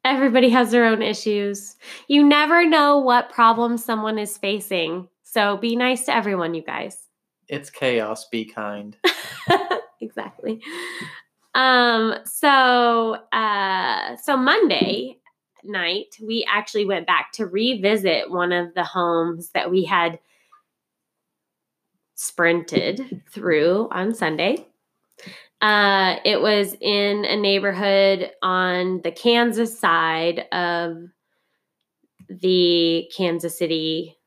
Everybody 0.04 0.50
has 0.50 0.72
their 0.72 0.86
own 0.86 1.02
issues. 1.02 1.76
You 2.08 2.24
never 2.24 2.68
know 2.68 2.98
what 2.98 3.32
problem 3.32 3.78
someone 3.78 4.18
is 4.18 4.38
facing. 4.38 5.08
So 5.24 5.58
be 5.58 5.76
nice 5.76 6.06
to 6.06 6.16
everyone, 6.16 6.54
you 6.54 6.64
guys. 6.64 6.98
It's 7.48 7.70
chaos. 7.70 8.28
Be 8.30 8.46
kind. 8.46 8.98
exactly. 10.02 10.62
Um, 11.54 12.16
so 12.26 13.18
uh 13.32 14.16
so 14.16 14.38
Monday 14.38 15.18
night, 15.64 16.16
we 16.22 16.46
actually 16.50 16.86
went 16.86 17.08
back 17.08 17.32
to 17.34 17.46
revisit 17.46 18.32
one 18.32 18.52
of 18.52 18.74
the 18.74 18.84
homes 18.84 19.50
that 19.52 19.70
we 19.70 19.84
had 19.84 20.20
sprinted 22.16 23.22
through 23.30 23.88
on 23.92 24.14
Sunday. 24.14 24.68
Uh, 25.62 26.16
it 26.26 26.42
was 26.42 26.76
in 26.82 27.24
a 27.26 27.36
neighborhood 27.36 28.32
on 28.42 29.02
the 29.04 29.12
Kansas 29.12 29.80
side 29.80 30.46
of 30.52 30.98
the 32.30 33.10
Kansas 33.16 33.58
City 33.58 34.18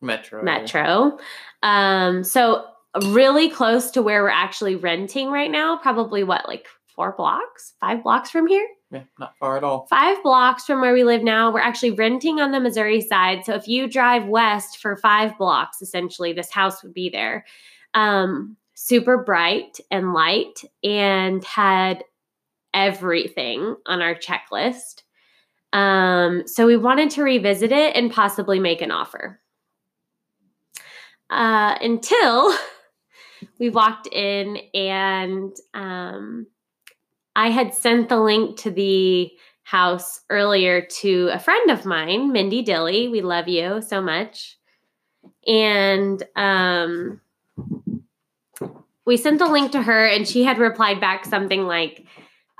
Metro. 0.00 0.42
metro. 0.42 1.18
Um, 1.62 2.22
so 2.22 2.64
really 3.06 3.50
close 3.50 3.90
to 3.92 4.02
where 4.02 4.22
we're 4.22 4.28
actually 4.28 4.76
renting 4.76 5.30
right 5.30 5.50
now. 5.50 5.76
Probably 5.78 6.22
what, 6.22 6.46
like 6.46 6.66
four 6.86 7.14
blocks, 7.16 7.74
five 7.80 8.02
blocks 8.02 8.30
from 8.30 8.46
here? 8.46 8.66
Yeah, 8.90 9.02
not 9.18 9.36
far 9.38 9.56
at 9.56 9.64
all. 9.64 9.86
Five 9.90 10.22
blocks 10.22 10.64
from 10.64 10.80
where 10.80 10.94
we 10.94 11.04
live 11.04 11.22
now. 11.22 11.52
We're 11.52 11.60
actually 11.60 11.92
renting 11.92 12.40
on 12.40 12.52
the 12.52 12.60
Missouri 12.60 13.00
side. 13.00 13.44
So 13.44 13.54
if 13.54 13.68
you 13.68 13.88
drive 13.88 14.26
west 14.26 14.78
for 14.78 14.96
five 14.96 15.36
blocks, 15.36 15.82
essentially, 15.82 16.32
this 16.32 16.50
house 16.50 16.82
would 16.82 16.94
be 16.94 17.10
there. 17.10 17.44
Um, 17.94 18.56
super 18.80 19.18
bright 19.24 19.80
and 19.90 20.12
light 20.12 20.62
and 20.84 21.42
had 21.42 22.04
everything 22.72 23.74
on 23.86 24.00
our 24.00 24.14
checklist. 24.14 25.02
Um, 25.72 26.46
so 26.46 26.64
we 26.64 26.76
wanted 26.76 27.10
to 27.10 27.24
revisit 27.24 27.72
it 27.72 27.96
and 27.96 28.12
possibly 28.12 28.60
make 28.60 28.80
an 28.80 28.92
offer. 28.92 29.40
Uh, 31.28 31.76
until 31.80 32.54
we 33.58 33.68
walked 33.68 34.06
in 34.12 34.58
and 34.72 35.56
um, 35.74 36.46
I 37.34 37.50
had 37.50 37.74
sent 37.74 38.08
the 38.08 38.20
link 38.20 38.58
to 38.58 38.70
the 38.70 39.28
house 39.64 40.20
earlier 40.30 40.82
to 41.00 41.30
a 41.32 41.40
friend 41.40 41.72
of 41.72 41.84
mine, 41.84 42.30
Mindy 42.30 42.62
Dilly. 42.62 43.08
We 43.08 43.22
love 43.22 43.48
you 43.48 43.82
so 43.82 44.00
much. 44.00 44.56
And 45.48 46.22
um, 46.36 47.20
we 49.08 49.16
sent 49.16 49.38
the 49.38 49.46
link 49.46 49.72
to 49.72 49.80
her, 49.80 50.06
and 50.06 50.28
she 50.28 50.44
had 50.44 50.58
replied 50.58 51.00
back 51.00 51.24
something 51.24 51.66
like, 51.66 52.04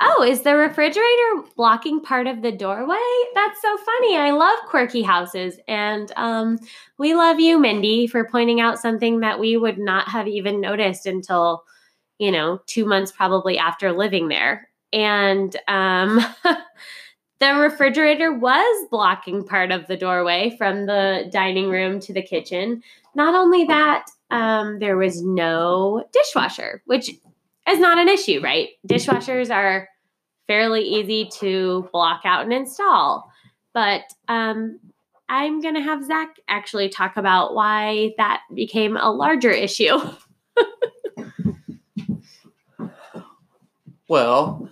Oh, 0.00 0.22
is 0.22 0.40
the 0.40 0.56
refrigerator 0.56 1.42
blocking 1.56 2.00
part 2.00 2.26
of 2.26 2.40
the 2.40 2.52
doorway? 2.52 2.96
That's 3.34 3.60
so 3.60 3.76
funny. 3.76 4.16
I 4.16 4.30
love 4.30 4.58
quirky 4.66 5.02
houses. 5.02 5.58
And 5.68 6.10
um, 6.16 6.58
we 6.96 7.14
love 7.14 7.38
you, 7.38 7.58
Mindy, 7.58 8.06
for 8.06 8.24
pointing 8.24 8.60
out 8.62 8.78
something 8.78 9.20
that 9.20 9.38
we 9.38 9.58
would 9.58 9.76
not 9.76 10.08
have 10.08 10.26
even 10.26 10.58
noticed 10.58 11.04
until, 11.04 11.64
you 12.18 12.30
know, 12.30 12.62
two 12.66 12.86
months 12.86 13.12
probably 13.12 13.58
after 13.58 13.92
living 13.92 14.28
there. 14.28 14.70
And 14.90 15.54
um, 15.66 16.24
the 17.40 17.54
refrigerator 17.56 18.32
was 18.32 18.88
blocking 18.90 19.44
part 19.44 19.70
of 19.70 19.86
the 19.86 19.98
doorway 19.98 20.54
from 20.56 20.86
the 20.86 21.28
dining 21.30 21.68
room 21.68 22.00
to 22.00 22.14
the 22.14 22.22
kitchen. 22.22 22.82
Not 23.14 23.34
only 23.34 23.64
that, 23.64 24.06
um, 24.30 24.78
there 24.78 24.96
was 24.96 25.22
no 25.22 26.04
dishwasher, 26.12 26.82
which 26.86 27.10
is 27.68 27.78
not 27.78 27.98
an 27.98 28.08
issue, 28.08 28.40
right? 28.42 28.70
Dishwashers 28.86 29.54
are 29.54 29.88
fairly 30.46 30.82
easy 30.82 31.28
to 31.40 31.88
block 31.92 32.22
out 32.24 32.44
and 32.44 32.52
install. 32.52 33.30
But 33.74 34.02
um, 34.28 34.80
I'm 35.28 35.60
going 35.60 35.74
to 35.74 35.82
have 35.82 36.04
Zach 36.04 36.36
actually 36.48 36.88
talk 36.88 37.16
about 37.16 37.54
why 37.54 38.14
that 38.16 38.42
became 38.54 38.96
a 38.96 39.10
larger 39.10 39.50
issue. 39.50 39.98
Well, 44.08 44.70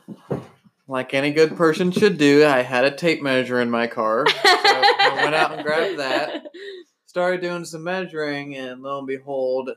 like 0.88 1.12
any 1.12 1.30
good 1.30 1.56
person 1.58 1.92
should 1.92 2.16
do, 2.16 2.46
I 2.46 2.62
had 2.62 2.86
a 2.86 2.90
tape 2.90 3.22
measure 3.22 3.60
in 3.60 3.70
my 3.70 3.86
car. 3.86 4.24
So 4.66 4.82
I 4.82 5.22
went 5.22 5.34
out 5.34 5.52
and 5.52 5.64
grabbed 5.64 5.98
that, 5.98 6.46
started 7.16 7.40
doing 7.40 7.64
some 7.64 7.82
measuring, 7.82 8.54
and 8.58 8.82
lo 8.82 8.98
and 8.98 9.06
behold, 9.06 9.70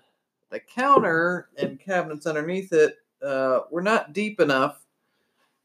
the 0.49 0.60
counter 0.60 1.47
and 1.58 1.80
cabinets 1.80 2.25
underneath 2.28 2.73
it 2.73 2.97
uh, 3.25 3.62
were 3.71 3.82
not 3.82 4.12
deep 4.12 4.41
enough 4.41 4.82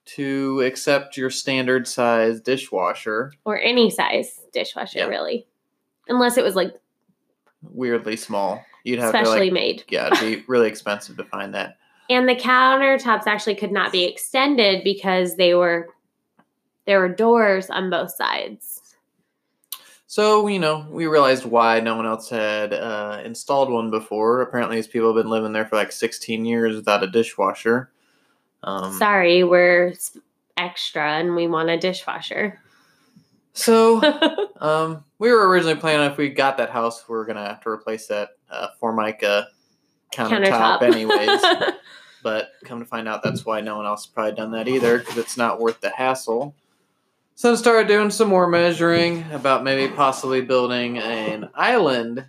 to 0.04 0.60
accept 0.60 1.16
your 1.16 1.30
standard 1.30 1.88
size 1.88 2.40
dishwasher. 2.40 3.32
or 3.44 3.58
any 3.58 3.90
size 3.90 4.42
dishwasher, 4.52 5.00
Yeah. 5.00 5.06
really. 5.06 5.48
Unless 6.06 6.38
it 6.38 6.44
was 6.44 6.54
like 6.54 6.72
Weirdly 7.72 8.14
small. 8.14 8.64
You'd 8.84 9.00
have 9.00 9.10
to 9.12 9.18
specially 9.18 9.46
like, 9.46 9.52
made. 9.52 9.84
yeah, 9.88 10.06
it'd 10.12 10.20
be 10.20 10.44
really 10.48 10.68
expensive 10.68 11.16
to 11.16 11.24
find 11.24 11.52
that. 11.54 11.76
And 12.08 12.28
the 12.28 12.36
countertops 12.36 13.26
actually 13.26 13.56
could 13.56 13.72
not 13.72 13.90
be 13.90 14.04
extended 14.04 14.84
because 14.84 15.34
they 15.36 15.54
were 15.54 15.88
there 16.86 17.00
were 17.00 17.08
doors 17.08 17.68
on 17.68 17.90
both 17.90 18.14
sides. 18.14 18.82
So, 20.14 20.46
you 20.46 20.60
know, 20.60 20.86
we 20.90 21.08
realized 21.08 21.44
why 21.44 21.80
no 21.80 21.96
one 21.96 22.06
else 22.06 22.30
had 22.30 22.72
uh, 22.72 23.20
installed 23.24 23.68
one 23.68 23.90
before. 23.90 24.42
Apparently, 24.42 24.76
these 24.76 24.86
people 24.86 25.08
have 25.08 25.20
been 25.20 25.28
living 25.28 25.52
there 25.52 25.66
for 25.66 25.74
like 25.74 25.90
16 25.90 26.44
years 26.44 26.76
without 26.76 27.02
a 27.02 27.08
dishwasher. 27.08 27.90
Um, 28.62 28.96
Sorry, 28.96 29.42
we're 29.42 29.92
extra 30.56 31.02
and 31.02 31.34
we 31.34 31.48
want 31.48 31.68
a 31.68 31.76
dishwasher. 31.76 32.60
so, 33.54 34.00
um, 34.60 35.02
we 35.18 35.32
were 35.32 35.48
originally 35.48 35.74
planning 35.74 36.08
if 36.08 36.16
we 36.16 36.28
got 36.28 36.58
that 36.58 36.70
house, 36.70 37.08
we 37.08 37.16
were 37.16 37.24
going 37.24 37.34
to 37.34 37.42
have 37.42 37.60
to 37.62 37.68
replace 37.70 38.06
that 38.06 38.36
uh, 38.50 38.68
Formica 38.78 39.48
countertop, 40.12 40.82
anyways. 40.82 41.42
but 42.22 42.52
come 42.64 42.78
to 42.78 42.86
find 42.86 43.08
out, 43.08 43.24
that's 43.24 43.44
why 43.44 43.60
no 43.60 43.78
one 43.78 43.86
else 43.86 44.04
has 44.04 44.12
probably 44.12 44.36
done 44.36 44.52
that 44.52 44.68
either, 44.68 45.00
because 45.00 45.18
it's 45.18 45.36
not 45.36 45.58
worth 45.58 45.80
the 45.80 45.90
hassle. 45.90 46.54
So 47.36 47.50
I 47.50 47.56
started 47.56 47.88
doing 47.88 48.10
some 48.10 48.28
more 48.28 48.46
measuring 48.46 49.24
about 49.32 49.64
maybe 49.64 49.92
possibly 49.92 50.40
building 50.40 50.98
an 50.98 51.48
island 51.52 52.26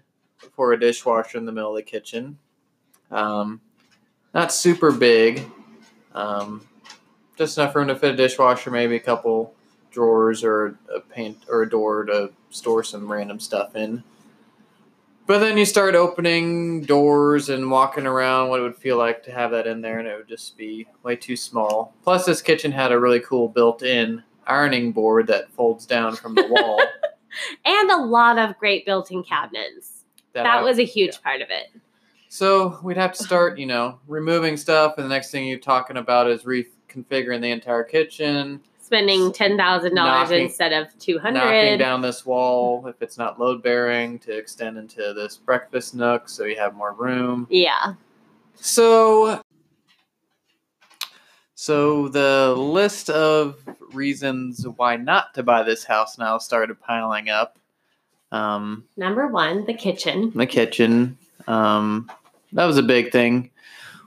for 0.56 0.74
a 0.74 0.80
dishwasher 0.80 1.38
in 1.38 1.46
the 1.46 1.52
middle 1.52 1.70
of 1.70 1.76
the 1.76 1.84
kitchen. 1.84 2.40
Um, 3.12 3.62
not 4.34 4.52
super 4.52 4.92
big, 4.92 5.46
um, 6.16 6.68
just 7.38 7.56
enough 7.56 7.76
room 7.76 7.90
to 7.90 7.96
fit 7.96 8.16
a 8.16 8.18
dishwasher, 8.18 8.72
maybe 8.72 8.96
a 8.96 9.00
couple 9.00 9.54
drawers 9.92 10.44
or 10.44 10.80
a 10.94 11.02
paint 11.02 11.38
or 11.50 11.62
a 11.62 11.70
door 11.70 12.06
to 12.06 12.32
store 12.50 12.84
some 12.84 13.10
random 13.10 13.40
stuff 13.40 13.76
in. 13.76 14.04
But 15.28 15.38
then 15.38 15.56
you 15.56 15.66
start 15.66 15.94
opening 15.94 16.82
doors 16.82 17.50
and 17.50 17.70
walking 17.70 18.08
around 18.08 18.50
what 18.50 18.60
it 18.60 18.64
would 18.64 18.76
feel 18.76 18.98
like 18.98 19.22
to 19.24 19.32
have 19.32 19.52
that 19.52 19.68
in 19.68 19.82
there, 19.82 20.00
and 20.00 20.08
it 20.08 20.18
would 20.18 20.28
just 20.28 20.58
be 20.58 20.88
way 21.04 21.16
too 21.16 21.36
small. 21.36 21.94
Plus, 22.04 22.26
this 22.26 22.42
kitchen 22.42 22.72
had 22.72 22.92
a 22.92 23.00
really 23.00 23.20
cool 23.20 23.48
built 23.48 23.84
in 23.84 24.24
ironing 24.48 24.92
board 24.92 25.28
that 25.28 25.52
folds 25.52 25.86
down 25.86 26.16
from 26.16 26.36
the 26.36 26.48
wall. 26.50 26.82
and 27.66 27.92
a 27.92 27.98
lot 27.98 28.38
of 28.38 28.58
great 28.58 28.86
built-in 28.86 29.24
cabinets. 29.24 30.04
That 30.34 30.46
I- 30.46 30.62
was 30.62 30.80
a 30.80 30.86
huge 30.86 31.22
part 31.22 31.42
of 31.42 31.50
it. 31.50 31.68
So 32.28 32.80
we'd 32.84 32.98
have 32.98 33.14
to 33.14 33.24
start, 33.24 33.58
you 33.58 33.66
know, 33.66 34.00
removing 34.08 34.58
stuff, 34.58 34.96
and 34.98 35.06
the 35.06 35.10
next 35.10 35.32
thing 35.32 35.48
you're 35.48 35.58
talking 35.58 35.96
about 35.96 36.30
is 36.30 36.44
reconfiguring 36.44 37.40
the 37.42 37.52
entire 37.52 37.84
kitchen. 37.84 38.60
spending 38.82 39.32
ten 39.32 39.56
thousand 39.56 39.96
dollars 39.96 40.32
instead 40.32 40.74
of 40.74 40.88
two 41.00 41.18
knocking 41.24 41.78
down 41.78 42.02
this 42.02 42.26
wall 42.26 42.86
if 42.88 43.02
it's 43.02 43.18
not 43.18 43.40
load 43.40 43.64
bearing 43.64 44.20
to 44.20 44.36
extend 44.38 44.78
into 44.78 45.14
this 45.14 45.38
breakfast 45.38 45.96
nook 45.96 46.28
so 46.28 46.44
you 46.44 46.58
have 46.58 46.76
more 46.76 46.92
room. 46.94 47.48
Yeah. 47.50 47.94
So 48.56 49.42
so 51.66 52.10
the 52.10 52.54
list 52.56 53.10
of 53.10 53.58
reasons 53.92 54.68
why 54.68 54.98
not 54.98 55.34
to 55.34 55.42
buy 55.42 55.64
this 55.64 55.84
house 55.84 56.16
now 56.20 56.38
started 56.38 56.80
piling 56.80 57.28
up. 57.28 57.58
Um 58.32 58.84
Number 58.96 59.26
one, 59.26 59.66
the 59.66 59.74
kitchen. 59.74 60.32
the 60.36 60.46
kitchen. 60.46 61.18
Um, 61.48 62.12
that 62.54 62.66
was 62.66 62.78
a 62.78 62.84
big 62.84 63.12
thing. 63.12 63.50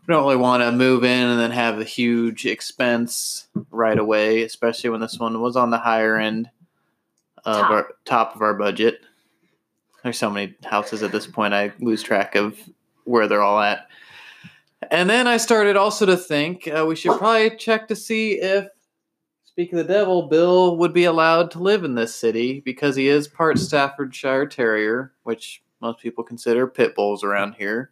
We 0.06 0.14
don't 0.14 0.22
really 0.22 0.36
want 0.36 0.62
to 0.62 0.70
move 0.70 1.02
in 1.02 1.26
and 1.26 1.40
then 1.40 1.50
have 1.50 1.80
a 1.80 1.84
huge 1.84 2.46
expense 2.46 3.48
right 3.72 3.98
away, 3.98 4.44
especially 4.44 4.90
when 4.90 5.00
this 5.00 5.18
one 5.18 5.40
was 5.40 5.56
on 5.56 5.70
the 5.70 5.78
higher 5.78 6.16
end 6.16 6.48
of 7.44 7.56
Top. 7.56 7.70
our 7.72 7.88
top 8.04 8.36
of 8.36 8.42
our 8.42 8.54
budget. 8.54 9.00
There's 10.04 10.16
so 10.16 10.30
many 10.30 10.54
houses 10.62 11.02
at 11.02 11.10
this 11.10 11.26
point, 11.26 11.54
I 11.54 11.72
lose 11.80 12.04
track 12.04 12.36
of 12.36 12.56
where 13.02 13.26
they're 13.26 13.42
all 13.42 13.58
at. 13.58 13.88
And 14.90 15.10
then 15.10 15.26
I 15.26 15.36
started 15.36 15.76
also 15.76 16.06
to 16.06 16.16
think 16.16 16.68
uh, 16.68 16.84
we 16.86 16.96
should 16.96 17.18
probably 17.18 17.56
check 17.56 17.88
to 17.88 17.96
see 17.96 18.40
if, 18.40 18.66
speak 19.44 19.72
of 19.72 19.78
the 19.78 19.84
devil, 19.84 20.28
Bill 20.28 20.76
would 20.76 20.92
be 20.92 21.04
allowed 21.04 21.50
to 21.52 21.58
live 21.58 21.84
in 21.84 21.94
this 21.94 22.14
city 22.14 22.60
because 22.60 22.94
he 22.94 23.08
is 23.08 23.26
part 23.26 23.58
Staffordshire 23.58 24.46
Terrier, 24.46 25.12
which 25.24 25.62
most 25.80 25.98
people 25.98 26.22
consider 26.22 26.66
pit 26.66 26.94
bulls 26.94 27.24
around 27.24 27.54
here. 27.54 27.90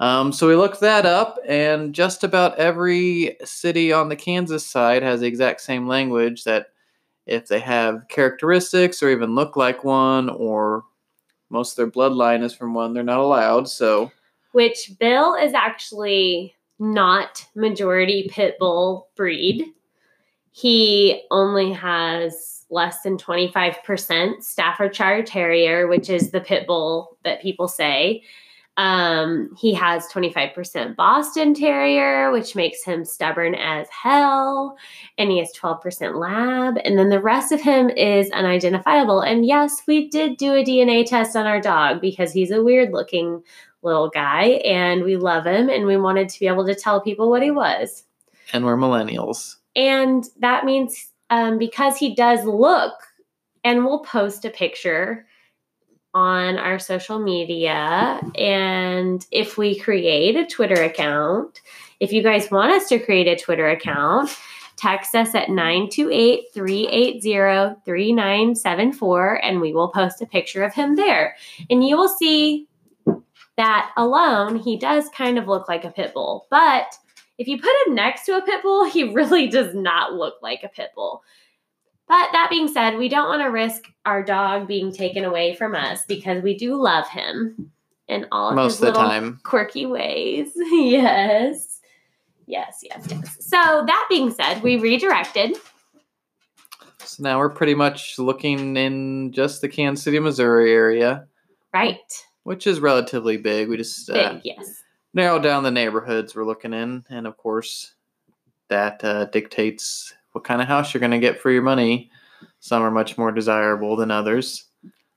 Um, 0.00 0.32
so 0.32 0.46
we 0.46 0.54
looked 0.54 0.80
that 0.80 1.04
up, 1.04 1.38
and 1.46 1.92
just 1.92 2.22
about 2.22 2.56
every 2.58 3.36
city 3.44 3.92
on 3.92 4.08
the 4.08 4.14
Kansas 4.14 4.64
side 4.64 5.02
has 5.02 5.20
the 5.20 5.26
exact 5.26 5.60
same 5.60 5.88
language 5.88 6.44
that 6.44 6.68
if 7.26 7.48
they 7.48 7.58
have 7.58 8.06
characteristics 8.08 9.02
or 9.02 9.10
even 9.10 9.34
look 9.34 9.56
like 9.56 9.82
one, 9.82 10.30
or 10.30 10.84
most 11.50 11.72
of 11.72 11.76
their 11.76 11.90
bloodline 11.90 12.44
is 12.44 12.54
from 12.54 12.74
one, 12.74 12.94
they're 12.94 13.02
not 13.02 13.18
allowed. 13.18 13.68
So 13.68 14.12
which 14.52 14.92
Bill 14.98 15.34
is 15.34 15.54
actually 15.54 16.54
not 16.78 17.46
majority 17.54 18.28
pit 18.30 18.56
bull 18.58 19.08
breed. 19.16 19.64
He 20.52 21.22
only 21.30 21.72
has 21.72 22.64
less 22.70 23.02
than 23.02 23.16
25% 23.16 24.42
Staffordshire 24.42 25.22
Terrier, 25.22 25.88
which 25.88 26.10
is 26.10 26.30
the 26.30 26.40
pit 26.40 26.66
bull 26.66 27.16
that 27.24 27.42
people 27.42 27.68
say. 27.68 28.22
Um, 28.78 29.50
he 29.58 29.74
has 29.74 30.06
25% 30.06 30.94
Boston 30.94 31.52
Terrier, 31.52 32.30
which 32.30 32.54
makes 32.54 32.84
him 32.84 33.04
stubborn 33.04 33.56
as 33.56 33.88
hell. 33.88 34.76
And 35.18 35.32
he 35.32 35.38
has 35.38 35.52
12% 35.52 36.14
Lab. 36.14 36.78
And 36.84 36.96
then 36.96 37.08
the 37.08 37.20
rest 37.20 37.50
of 37.50 37.60
him 37.60 37.90
is 37.90 38.30
unidentifiable. 38.30 39.20
And 39.20 39.44
yes, 39.44 39.82
we 39.88 40.08
did 40.08 40.36
do 40.36 40.54
a 40.54 40.64
DNA 40.64 41.04
test 41.04 41.34
on 41.34 41.44
our 41.44 41.60
dog 41.60 42.00
because 42.00 42.32
he's 42.32 42.52
a 42.52 42.62
weird 42.62 42.92
looking 42.92 43.42
little 43.82 44.08
guy 44.08 44.60
and 44.64 45.04
we 45.04 45.16
love 45.16 45.46
him 45.46 45.68
and 45.68 45.86
we 45.86 45.96
wanted 45.96 46.28
to 46.28 46.40
be 46.40 46.46
able 46.46 46.66
to 46.66 46.74
tell 46.74 47.00
people 47.00 47.30
what 47.30 47.42
he 47.42 47.50
was. 47.50 48.04
and 48.52 48.64
we're 48.64 48.76
millennials. 48.76 49.56
And 49.76 50.24
that 50.40 50.64
means 50.64 51.08
um, 51.30 51.58
because 51.58 51.96
he 51.96 52.14
does 52.14 52.44
look, 52.44 52.94
and 53.64 53.84
we'll 53.84 54.00
post 54.00 54.44
a 54.44 54.50
picture 54.50 55.26
on 56.14 56.56
our 56.56 56.78
social 56.78 57.18
media. 57.18 58.20
And 58.36 59.24
if 59.30 59.58
we 59.58 59.78
create 59.78 60.36
a 60.36 60.46
Twitter 60.46 60.82
account, 60.82 61.60
if 62.00 62.12
you 62.12 62.22
guys 62.22 62.50
want 62.50 62.72
us 62.72 62.88
to 62.88 62.98
create 62.98 63.26
a 63.26 63.36
Twitter 63.36 63.68
account, 63.68 64.34
text 64.76 65.14
us 65.14 65.34
at 65.34 65.50
928 65.50 66.44
380 66.54 67.80
3974 67.84 69.44
and 69.44 69.60
we 69.60 69.72
will 69.72 69.88
post 69.88 70.22
a 70.22 70.26
picture 70.26 70.62
of 70.62 70.72
him 70.72 70.96
there. 70.96 71.36
And 71.68 71.86
you 71.86 71.96
will 71.96 72.08
see 72.08 72.67
that 73.58 73.90
alone, 73.96 74.56
he 74.56 74.78
does 74.78 75.08
kind 75.10 75.38
of 75.38 75.46
look 75.46 75.68
like 75.68 75.84
a 75.84 75.90
pit 75.90 76.14
bull. 76.14 76.46
But 76.50 76.94
if 77.36 77.46
you 77.46 77.60
put 77.60 77.70
him 77.86 77.94
next 77.94 78.24
to 78.26 78.36
a 78.38 78.42
pit 78.42 78.62
bull, 78.62 78.84
he 78.84 79.04
really 79.12 79.48
does 79.48 79.74
not 79.74 80.14
look 80.14 80.34
like 80.42 80.62
a 80.64 80.68
pit 80.68 80.90
bull. 80.94 81.22
But 82.08 82.28
that 82.32 82.48
being 82.48 82.68
said, 82.68 82.96
we 82.96 83.10
don't 83.10 83.28
want 83.28 83.42
to 83.42 83.48
risk 83.48 83.82
our 84.06 84.22
dog 84.22 84.66
being 84.66 84.92
taken 84.92 85.24
away 85.24 85.54
from 85.54 85.74
us 85.74 86.00
because 86.08 86.42
we 86.42 86.56
do 86.56 86.74
love 86.74 87.06
him 87.08 87.70
in 88.08 88.26
all 88.32 88.48
of 88.48 88.54
Most 88.54 88.74
his 88.74 88.80
little 88.80 89.02
time. 89.02 89.40
quirky 89.44 89.84
ways. 89.84 90.52
yes. 90.56 91.80
Yes, 92.46 92.78
yes, 92.82 93.06
yes. 93.10 93.36
So 93.40 93.58
that 93.58 94.06
being 94.08 94.30
said, 94.30 94.62
we 94.62 94.78
redirected. 94.78 95.58
So 97.00 97.22
now 97.22 97.38
we're 97.38 97.50
pretty 97.50 97.74
much 97.74 98.18
looking 98.18 98.76
in 98.78 99.32
just 99.32 99.60
the 99.60 99.68
Kansas 99.68 100.02
City, 100.02 100.18
Missouri 100.18 100.72
area, 100.72 101.26
Right. 101.74 102.24
Which 102.48 102.66
is 102.66 102.80
relatively 102.80 103.36
big. 103.36 103.68
We 103.68 103.76
just 103.76 104.08
uh, 104.08 104.32
Big, 104.32 104.40
yes. 104.44 104.82
narrow 105.12 105.38
down 105.38 105.64
the 105.64 105.70
neighborhoods 105.70 106.34
we're 106.34 106.46
looking 106.46 106.72
in, 106.72 107.04
and 107.10 107.26
of 107.26 107.36
course, 107.36 107.92
that 108.68 109.04
uh, 109.04 109.26
dictates 109.26 110.14
what 110.32 110.44
kind 110.44 110.62
of 110.62 110.66
house 110.66 110.94
you're 110.94 111.00
going 111.00 111.10
to 111.10 111.18
get 111.18 111.38
for 111.38 111.50
your 111.50 111.60
money. 111.60 112.10
Some 112.60 112.82
are 112.82 112.90
much 112.90 113.18
more 113.18 113.32
desirable 113.32 113.96
than 113.96 114.10
others. 114.10 114.64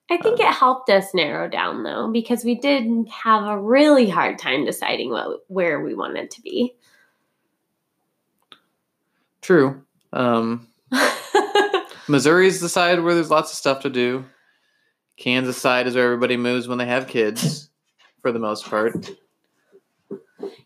I 0.09 0.17
think 0.17 0.41
Um, 0.41 0.47
it 0.47 0.53
helped 0.53 0.89
us 0.89 1.13
narrow 1.13 1.47
down 1.47 1.83
though, 1.83 2.09
because 2.11 2.43
we 2.43 2.55
did 2.55 3.07
have 3.07 3.45
a 3.45 3.57
really 3.57 4.09
hard 4.09 4.37
time 4.37 4.65
deciding 4.65 5.11
what 5.11 5.45
where 5.47 5.79
we 5.79 5.95
wanted 5.95 6.31
to 6.31 6.41
be. 6.41 6.75
True. 9.41 9.81
Um, 10.11 10.67
Missouri's 12.09 12.59
the 12.59 12.67
side 12.67 13.01
where 13.01 13.15
there's 13.15 13.31
lots 13.31 13.51
of 13.51 13.57
stuff 13.57 13.81
to 13.83 13.89
do. 13.89 14.25
Kansas 15.17 15.57
side 15.57 15.87
is 15.87 15.95
where 15.95 16.05
everybody 16.05 16.37
moves 16.37 16.67
when 16.67 16.77
they 16.77 16.85
have 16.85 17.07
kids, 17.07 17.69
for 18.21 18.31
the 18.31 18.39
most 18.39 18.65
part. 18.65 19.11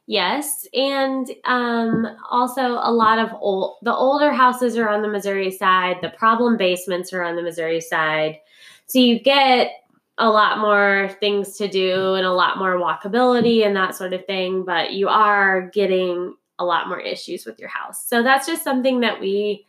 Yes, 0.07 0.67
and 0.73 1.29
um, 1.45 2.07
also 2.29 2.61
a 2.61 2.91
lot 2.91 3.17
of 3.17 3.33
old 3.39 3.77
the 3.81 3.93
older 3.93 4.31
houses 4.31 4.77
are 4.77 4.87
on 4.87 5.01
the 5.01 5.07
Missouri 5.07 5.51
side. 5.51 5.97
The 6.01 6.09
problem 6.09 6.57
basements 6.57 7.11
are 7.11 7.23
on 7.23 7.35
the 7.35 7.41
Missouri 7.41 7.81
side, 7.81 8.39
so 8.85 8.99
you 8.99 9.19
get 9.19 9.71
a 10.17 10.29
lot 10.29 10.59
more 10.59 11.09
things 11.19 11.57
to 11.57 11.67
do 11.67 12.13
and 12.13 12.25
a 12.25 12.31
lot 12.31 12.57
more 12.57 12.75
walkability 12.75 13.65
and 13.65 13.75
that 13.75 13.95
sort 13.95 14.13
of 14.13 14.25
thing. 14.25 14.63
But 14.63 14.93
you 14.93 15.09
are 15.09 15.69
getting 15.71 16.35
a 16.59 16.65
lot 16.65 16.87
more 16.87 16.99
issues 16.99 17.45
with 17.45 17.59
your 17.59 17.69
house. 17.69 18.07
So 18.07 18.23
that's 18.23 18.47
just 18.47 18.63
something 18.63 19.01
that 19.01 19.19
we 19.19 19.65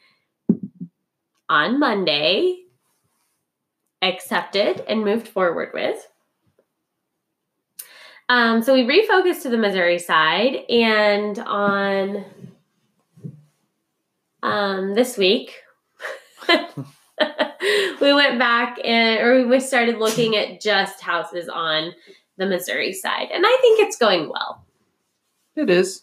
on 1.48 1.80
Monday 1.80 2.65
accepted 4.02 4.80
and 4.88 5.04
moved 5.04 5.28
forward 5.28 5.70
with. 5.74 6.06
Um, 8.28 8.62
so 8.62 8.74
we 8.74 8.82
refocused 8.82 9.42
to 9.42 9.50
the 9.50 9.56
Missouri 9.56 9.98
side, 9.98 10.56
and 10.68 11.38
on 11.38 12.24
um, 14.42 14.94
this 14.94 15.16
week, 15.16 15.54
we 16.48 18.12
went 18.12 18.38
back 18.38 18.78
and 18.84 19.20
or 19.20 19.46
we 19.46 19.60
started 19.60 19.98
looking 19.98 20.34
at 20.36 20.60
just 20.60 21.00
houses 21.00 21.48
on 21.48 21.94
the 22.36 22.46
Missouri 22.46 22.92
side, 22.92 23.28
and 23.32 23.44
I 23.46 23.58
think 23.60 23.80
it's 23.80 23.96
going 23.96 24.28
well. 24.28 24.64
It 25.54 25.70
is. 25.70 26.02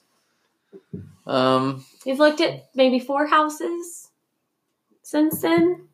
Um, 1.28 1.86
We've 2.06 2.20
looked 2.20 2.42
at 2.42 2.70
maybe 2.74 3.00
four 3.00 3.28
houses 3.28 4.10
since 5.04 5.42
then. 5.42 5.88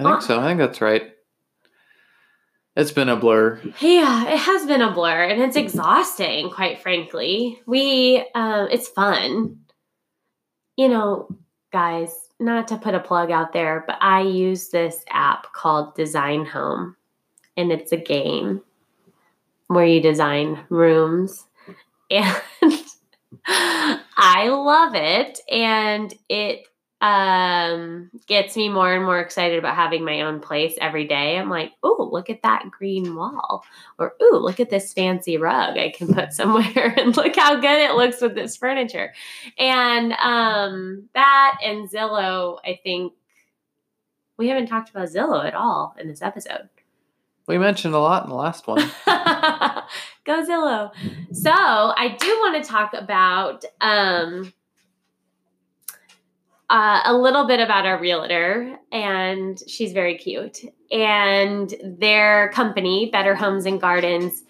I 0.00 0.10
think 0.10 0.22
so. 0.22 0.40
I 0.40 0.44
think 0.44 0.58
that's 0.58 0.80
right. 0.80 1.12
It's 2.76 2.92
been 2.92 3.08
a 3.08 3.16
blur. 3.16 3.60
Yeah, 3.80 4.28
it 4.28 4.38
has 4.38 4.66
been 4.66 4.80
a 4.80 4.92
blur 4.92 5.24
and 5.24 5.42
it's 5.42 5.56
exhausting, 5.56 6.50
quite 6.50 6.78
frankly. 6.78 7.60
We, 7.66 8.24
um, 8.34 8.68
it's 8.70 8.88
fun. 8.88 9.58
You 10.76 10.88
know, 10.88 11.28
guys, 11.72 12.14
not 12.38 12.68
to 12.68 12.78
put 12.78 12.94
a 12.94 13.00
plug 13.00 13.30
out 13.30 13.52
there, 13.52 13.84
but 13.86 13.98
I 14.00 14.22
use 14.22 14.68
this 14.68 15.04
app 15.10 15.52
called 15.52 15.94
Design 15.94 16.46
Home, 16.46 16.96
and 17.56 17.70
it's 17.70 17.92
a 17.92 17.96
game 17.96 18.62
where 19.66 19.84
you 19.84 20.00
design 20.00 20.64
rooms. 20.68 21.44
And 23.46 23.94
I 24.16 24.48
love 24.48 24.96
it. 24.96 25.38
And 25.50 26.12
it 26.28 26.66
um 27.00 28.10
gets 28.26 28.56
me 28.56 28.68
more 28.68 28.92
and 28.92 29.04
more 29.04 29.20
excited 29.20 29.58
about 29.58 29.74
having 29.74 30.04
my 30.04 30.20
own 30.20 30.40
place 30.40 30.74
every 30.80 31.06
day. 31.06 31.38
I'm 31.38 31.48
like, 31.48 31.72
oh, 31.82 32.08
look 32.12 32.28
at 32.28 32.42
that 32.42 32.70
green 32.70 33.14
wall. 33.14 33.64
Or 33.98 34.14
oh, 34.20 34.38
look 34.42 34.60
at 34.60 34.68
this 34.68 34.92
fancy 34.92 35.38
rug 35.38 35.78
I 35.78 35.90
can 35.96 36.12
put 36.12 36.32
somewhere 36.34 36.94
and 36.98 37.16
look 37.16 37.36
how 37.36 37.56
good 37.56 37.80
it 37.80 37.94
looks 37.94 38.20
with 38.20 38.34
this 38.34 38.56
furniture. 38.56 39.14
And 39.58 40.12
um 40.12 41.08
that 41.14 41.58
and 41.64 41.90
Zillow, 41.90 42.58
I 42.64 42.78
think 42.82 43.14
we 44.36 44.48
haven't 44.48 44.66
talked 44.66 44.90
about 44.90 45.08
Zillow 45.08 45.44
at 45.44 45.54
all 45.54 45.94
in 45.98 46.08
this 46.08 46.22
episode. 46.22 46.68
We 47.46 47.58
mentioned 47.58 47.94
a 47.94 47.98
lot 47.98 48.24
in 48.24 48.30
the 48.30 48.36
last 48.36 48.66
one. 48.66 48.78
Go 50.24 50.44
Zillow. 50.46 50.92
So 51.32 51.50
I 51.50 52.16
do 52.18 52.28
want 52.40 52.62
to 52.62 52.70
talk 52.70 52.92
about 52.92 53.64
um 53.80 54.52
uh, 56.70 57.00
a 57.04 57.14
little 57.14 57.46
bit 57.46 57.58
about 57.58 57.84
our 57.84 57.98
realtor, 58.00 58.78
and 58.92 59.60
she's 59.66 59.92
very 59.92 60.16
cute. 60.16 60.60
And 60.92 61.74
their 61.82 62.50
company, 62.50 63.10
Better 63.12 63.34
Homes 63.34 63.66
and 63.66 63.80
Gardens, 63.80 64.44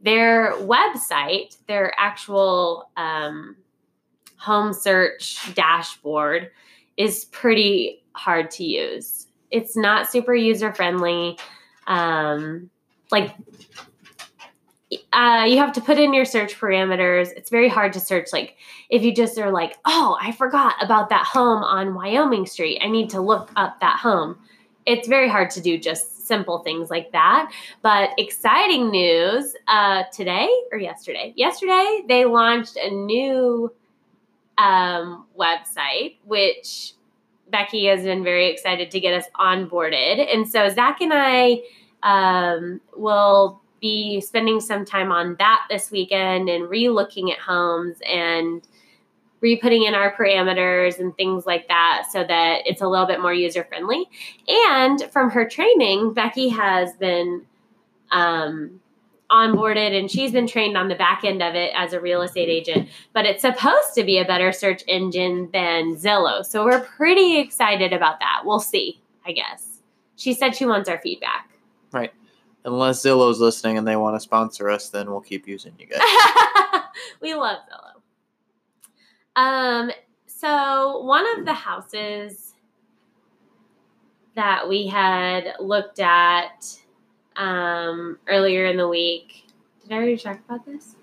their 0.00 0.54
website, 0.54 1.56
their 1.68 1.92
actual 1.98 2.90
um, 2.96 3.56
home 4.38 4.72
search 4.72 5.54
dashboard 5.54 6.50
is 6.96 7.26
pretty 7.26 8.02
hard 8.12 8.50
to 8.52 8.64
use. 8.64 9.26
It's 9.50 9.76
not 9.76 10.10
super 10.10 10.34
user 10.34 10.72
friendly. 10.72 11.38
Um, 11.86 12.70
like 13.10 13.34
uh, 15.12 15.44
you 15.48 15.58
have 15.58 15.72
to 15.72 15.80
put 15.80 15.98
in 15.98 16.14
your 16.14 16.24
search 16.24 16.58
parameters. 16.58 17.32
It's 17.36 17.50
very 17.50 17.68
hard 17.68 17.92
to 17.94 18.00
search. 18.00 18.32
Like, 18.32 18.56
if 18.88 19.02
you 19.02 19.12
just 19.12 19.36
are 19.38 19.50
like, 19.50 19.76
oh, 19.84 20.16
I 20.20 20.32
forgot 20.32 20.74
about 20.80 21.08
that 21.08 21.24
home 21.24 21.64
on 21.64 21.94
Wyoming 21.94 22.46
Street, 22.46 22.80
I 22.82 22.88
need 22.88 23.10
to 23.10 23.20
look 23.20 23.50
up 23.56 23.80
that 23.80 23.98
home. 23.98 24.38
It's 24.84 25.08
very 25.08 25.28
hard 25.28 25.50
to 25.50 25.60
do 25.60 25.76
just 25.76 26.26
simple 26.28 26.60
things 26.60 26.90
like 26.90 27.10
that. 27.12 27.50
But 27.82 28.10
exciting 28.18 28.90
news 28.90 29.54
uh, 29.66 30.04
today 30.12 30.48
or 30.70 30.78
yesterday? 30.78 31.32
Yesterday, 31.36 32.02
they 32.06 32.24
launched 32.24 32.76
a 32.76 32.90
new 32.90 33.72
um, 34.58 35.26
website, 35.36 36.16
which 36.24 36.92
Becky 37.50 37.86
has 37.86 38.04
been 38.04 38.22
very 38.22 38.48
excited 38.50 38.92
to 38.92 39.00
get 39.00 39.14
us 39.14 39.26
onboarded. 39.34 40.32
And 40.32 40.48
so 40.48 40.68
Zach 40.68 41.00
and 41.00 41.12
I 41.12 41.62
um, 42.02 42.80
will 42.96 43.60
be 43.80 44.20
spending 44.20 44.60
some 44.60 44.84
time 44.84 45.12
on 45.12 45.36
that 45.38 45.62
this 45.68 45.90
weekend 45.90 46.48
and 46.48 46.68
re-looking 46.68 47.30
at 47.30 47.38
homes 47.38 47.98
and 48.06 48.66
re-putting 49.40 49.84
in 49.84 49.94
our 49.94 50.14
parameters 50.16 50.98
and 50.98 51.14
things 51.16 51.44
like 51.46 51.68
that 51.68 52.04
so 52.10 52.24
that 52.24 52.62
it's 52.64 52.80
a 52.80 52.88
little 52.88 53.06
bit 53.06 53.20
more 53.20 53.34
user 53.34 53.64
friendly. 53.64 54.08
And 54.48 55.02
from 55.12 55.30
her 55.30 55.46
training, 55.48 56.14
Becky 56.14 56.48
has 56.48 56.94
been 56.94 57.42
um, 58.10 58.80
onboarded 59.30 59.98
and 59.98 60.10
she's 60.10 60.32
been 60.32 60.46
trained 60.46 60.76
on 60.76 60.88
the 60.88 60.94
back 60.94 61.22
end 61.24 61.42
of 61.42 61.54
it 61.54 61.72
as 61.76 61.92
a 61.92 62.00
real 62.00 62.22
estate 62.22 62.48
agent. 62.48 62.88
But 63.12 63.26
it's 63.26 63.42
supposed 63.42 63.94
to 63.94 64.04
be 64.04 64.18
a 64.18 64.24
better 64.24 64.52
search 64.52 64.82
engine 64.88 65.50
than 65.52 65.96
Zillow. 65.96 66.44
So 66.44 66.64
we're 66.64 66.80
pretty 66.80 67.38
excited 67.38 67.92
about 67.92 68.20
that. 68.20 68.42
We'll 68.44 68.60
see, 68.60 69.00
I 69.26 69.32
guess. 69.32 69.80
She 70.16 70.32
said 70.32 70.56
she 70.56 70.64
wants 70.64 70.88
our 70.88 70.98
feedback. 70.98 71.45
Unless 72.66 73.02
Zillow's 73.02 73.40
listening 73.40 73.78
and 73.78 73.86
they 73.86 73.96
want 73.96 74.16
to 74.16 74.20
sponsor 74.20 74.68
us, 74.68 74.90
then 74.90 75.10
we'll 75.10 75.20
keep 75.20 75.46
using 75.48 75.72
you 75.78 75.86
guys. 75.86 76.00
we 77.22 77.32
love 77.34 77.58
Zillow. 77.70 79.40
Um, 79.40 79.90
so 80.26 81.00
one 81.04 81.24
of 81.38 81.46
the 81.46 81.54
houses 81.54 82.54
that 84.34 84.68
we 84.68 84.86
had 84.86 85.54
looked 85.60 86.00
at 86.00 86.78
um, 87.36 88.18
earlier 88.28 88.66
in 88.66 88.76
the 88.76 88.88
week. 88.88 89.46
Did 89.82 89.92
I 89.92 89.96
already 89.96 90.16
talk 90.16 90.38
about 90.48 90.66
this? 90.66 90.96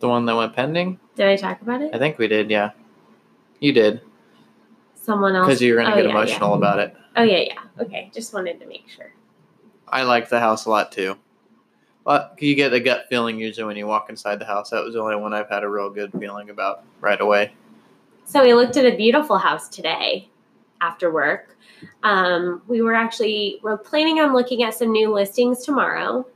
The 0.00 0.08
one 0.08 0.26
that 0.26 0.36
went 0.36 0.54
pending? 0.54 1.00
Did 1.16 1.26
I 1.26 1.36
talk 1.36 1.60
about 1.62 1.82
it? 1.82 1.94
I 1.94 1.98
think 1.98 2.18
we 2.18 2.28
did, 2.28 2.50
yeah. 2.50 2.70
You 3.60 3.72
did. 3.72 4.00
Someone 4.94 5.34
else. 5.34 5.46
Because 5.46 5.62
you 5.62 5.74
were 5.74 5.80
going 5.80 5.86
to 5.86 5.92
Oh, 5.94 5.96
get 5.96 6.04
yeah, 6.04 6.10
emotional 6.10 6.50
yeah. 6.50 6.56
about 6.56 6.78
it. 6.78 6.94
Oh 7.16 7.22
yeah, 7.22 7.38
yeah. 7.38 7.82
Okay, 7.82 8.10
just 8.14 8.32
wanted 8.32 8.60
to 8.60 8.66
make 8.66 8.88
sure. 8.88 9.10
I 9.92 10.02
like 10.02 10.28
the 10.28 10.40
house 10.40 10.64
a 10.64 10.70
lot 10.70 10.92
too. 10.92 11.16
But 12.04 12.36
you 12.38 12.54
get 12.54 12.72
a 12.72 12.80
gut 12.80 13.06
feeling 13.10 13.38
usually 13.38 13.64
when 13.64 13.76
you 13.76 13.86
walk 13.86 14.08
inside 14.08 14.38
the 14.38 14.46
house. 14.46 14.70
That 14.70 14.82
was 14.82 14.94
the 14.94 15.00
only 15.00 15.16
one 15.16 15.34
I've 15.34 15.50
had 15.50 15.62
a 15.62 15.68
real 15.68 15.90
good 15.90 16.10
feeling 16.18 16.48
about 16.48 16.84
right 17.00 17.20
away. 17.20 17.52
So 18.24 18.42
we 18.42 18.54
looked 18.54 18.76
at 18.76 18.86
a 18.86 18.96
beautiful 18.96 19.38
house 19.38 19.68
today 19.68 20.28
after 20.80 21.12
work. 21.12 21.56
Um, 22.02 22.62
we 22.66 22.82
were 22.82 22.94
actually 22.94 23.60
we're 23.62 23.78
planning 23.78 24.20
on 24.20 24.32
looking 24.32 24.62
at 24.62 24.74
some 24.74 24.90
new 24.90 25.12
listings 25.12 25.64
tomorrow, 25.64 26.26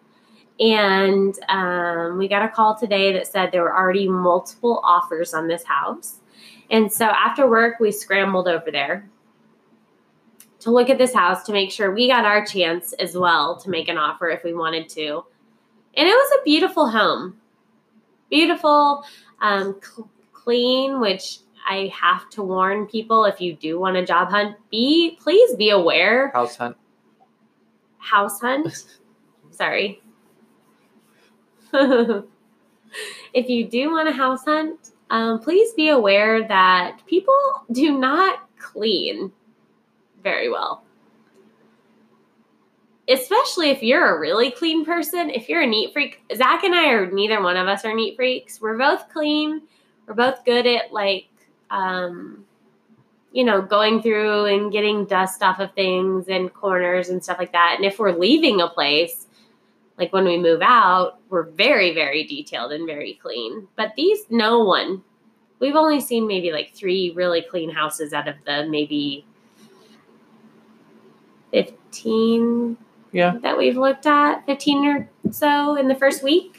and 0.61 1.39
um, 1.49 2.19
we 2.19 2.29
got 2.29 2.45
a 2.45 2.49
call 2.49 2.77
today 2.77 3.13
that 3.13 3.27
said 3.27 3.51
there 3.51 3.63
were 3.63 3.77
already 3.77 4.09
multiple 4.09 4.81
offers 4.85 5.35
on 5.35 5.49
this 5.49 5.65
house. 5.65 6.19
And 6.71 6.93
so 6.93 7.07
after 7.07 7.49
work, 7.49 7.81
we 7.81 7.93
scrambled 7.93 8.49
over 8.49 8.71
there 8.71 9.09
to 10.63 10.71
look 10.71 10.89
at 10.89 10.99
this 10.99 11.13
house 11.13 11.43
to 11.45 11.53
make 11.53 11.73
sure 11.73 11.93
we 11.93 12.07
got 12.07 12.25
our 12.25 12.45
chance 12.45 12.93
as 12.95 13.17
well 13.17 13.57
to 13.57 13.69
make 13.69 13.89
an 13.89 13.99
offer 13.99 14.31
if 14.31 14.45
we 14.45 14.55
wanted 14.55 14.89
to. 14.91 15.25
And 15.95 16.09
it 16.09 16.13
was 16.13 16.39
a 16.39 16.45
beautiful 16.45 16.89
home, 16.89 17.37
beautiful, 18.31 19.05
um, 19.41 19.81
cl- 19.83 20.09
clean, 20.33 21.01
which 21.01 21.39
I 21.69 21.93
have 21.93 22.31
to 22.31 22.43
warn 22.43 22.87
people 22.87 23.25
if 23.25 23.41
you 23.41 23.55
do 23.55 23.81
want 23.81 23.97
a 23.97 24.07
job 24.07 24.31
hunt, 24.31 24.57
be 24.71 25.19
please 25.21 25.57
be 25.57 25.71
aware. 25.71 26.31
House 26.31 26.57
hunt. 26.57 26.77
House 27.99 28.41
hunt. 28.41 28.85
Sorry. 29.51 30.01
if 31.73 33.49
you 33.49 33.67
do 33.67 33.91
want 33.91 34.09
a 34.09 34.13
house 34.13 34.45
hunt, 34.45 34.91
um, 35.11 35.41
please 35.41 35.73
be 35.75 35.89
aware 35.89 36.47
that 36.47 37.01
people 37.07 37.35
do 37.73 37.99
not 37.99 38.49
clean 38.59 39.33
very 40.23 40.51
well. 40.51 40.85
Especially 43.09 43.71
if 43.71 43.83
you're 43.83 44.17
a 44.17 44.21
really 44.21 44.51
clean 44.51 44.85
person. 44.85 45.31
If 45.31 45.49
you're 45.49 45.63
a 45.63 45.67
neat 45.67 45.93
freak, 45.93 46.23
Zach 46.35 46.63
and 46.65 46.75
I 46.75 46.91
are 46.91 47.11
neither 47.11 47.43
one 47.43 47.57
of 47.57 47.67
us 47.67 47.85
are 47.85 47.95
neat 47.95 48.17
freaks. 48.17 48.61
We're 48.61 48.79
both 48.79 49.09
clean. 49.13 49.63
We're 50.07 50.15
both 50.15 50.45
good 50.45 50.67
at 50.67 50.93
like 50.93 51.29
um, 51.71 52.45
you 53.33 53.45
know, 53.45 53.63
going 53.63 54.03
through 54.03 54.45
and 54.45 54.71
getting 54.71 55.07
dust 55.07 55.43
off 55.43 55.59
of 55.59 55.73
things 55.75 56.27
and 56.29 56.53
corners 56.53 57.09
and 57.09 57.25
stuff 57.25 57.39
like 57.39 57.53
that. 57.53 57.75
And 57.77 57.85
if 57.85 57.99
we're 57.99 58.17
leaving 58.17 58.61
a 58.61 58.69
place, 58.69 59.27
like 59.99 60.13
when 60.13 60.25
we 60.25 60.39
move 60.39 60.61
out, 60.63 61.19
we're 61.31 61.51
very, 61.51 61.95
very 61.95 62.25
detailed 62.25 62.73
and 62.73 62.87
very 62.87 63.15
clean. 63.15 63.67
But 63.77 63.95
these, 63.97 64.21
no 64.31 64.61
one. 64.61 65.03
We've 65.61 65.77
only 65.77 66.01
seen 66.01 66.27
maybe 66.27 66.53
like 66.53 66.75
three 66.75 67.13
really 67.15 67.41
clean 67.41 67.71
houses 67.71 68.13
out 68.13 68.29
of 68.29 68.35
the 68.45 68.67
maybe 68.69 69.25
15 71.53 72.77
Yeah. 73.13 73.37
that 73.43 73.57
we've 73.59 73.77
looked 73.77 74.07
at, 74.07 74.45
15 74.47 74.87
or 74.87 75.11
so 75.31 75.77
in 75.77 75.89
the 75.89 75.95
first 75.95 76.23
week. 76.23 76.59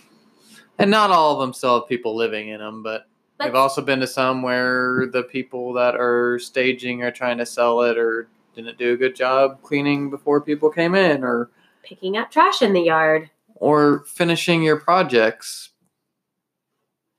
And 0.79 0.89
not 0.91 1.09
all 1.11 1.33
of 1.33 1.39
them 1.39 1.53
still 1.53 1.79
have 1.79 1.89
people 1.89 2.15
living 2.15 2.49
in 2.49 2.59
them, 2.59 2.83
but 2.83 3.07
But 3.37 3.47
I've 3.47 3.55
also 3.55 3.81
been 3.81 3.99
to 3.99 4.07
some 4.07 4.41
where 4.43 5.07
the 5.11 5.23
people 5.23 5.73
that 5.73 5.95
are 5.95 6.37
staging 6.39 7.01
or 7.03 7.11
trying 7.11 7.37
to 7.39 7.45
sell 7.45 7.81
it 7.81 7.97
or 7.97 8.27
didn't 8.55 8.77
do 8.77 8.93
a 8.93 8.97
good 8.97 9.15
job 9.15 9.61
cleaning 9.63 10.09
before 10.11 10.39
people 10.41 10.69
came 10.69 10.93
in 10.95 11.23
or 11.23 11.49
picking 11.83 12.15
up 12.17 12.29
trash 12.31 12.61
in 12.61 12.73
the 12.73 12.81
yard. 12.81 13.29
or 13.55 14.03
finishing 14.05 14.61
your 14.61 14.77
projects 14.79 15.69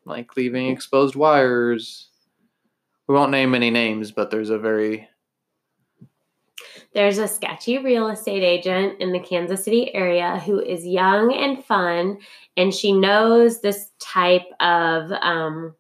like 0.04 0.36
leaving 0.36 0.68
exposed 0.68 1.16
wires. 1.16 2.08
We 3.08 3.14
won't 3.14 3.30
name 3.30 3.54
any 3.54 3.70
names, 3.70 4.10
but 4.12 4.30
there's 4.30 4.50
a 4.50 4.58
very 4.58 5.08
There's 6.95 7.18
a 7.18 7.26
sketchy 7.26 7.78
real 7.78 8.09
estate 8.09 8.45
agent 8.45 9.01
in 9.01 9.12
the 9.12 9.18
Kansas 9.18 9.64
City 9.64 9.92
area 9.95 10.38
who 10.38 10.61
is 10.61 10.86
young 10.86 11.34
and 11.34 11.64
fun, 11.64 12.18
and 12.57 12.72
she 12.72 12.92
knows 12.92 13.61
this 13.61 13.90
type 13.99 14.47
of 14.61 15.11
um, 15.11 15.74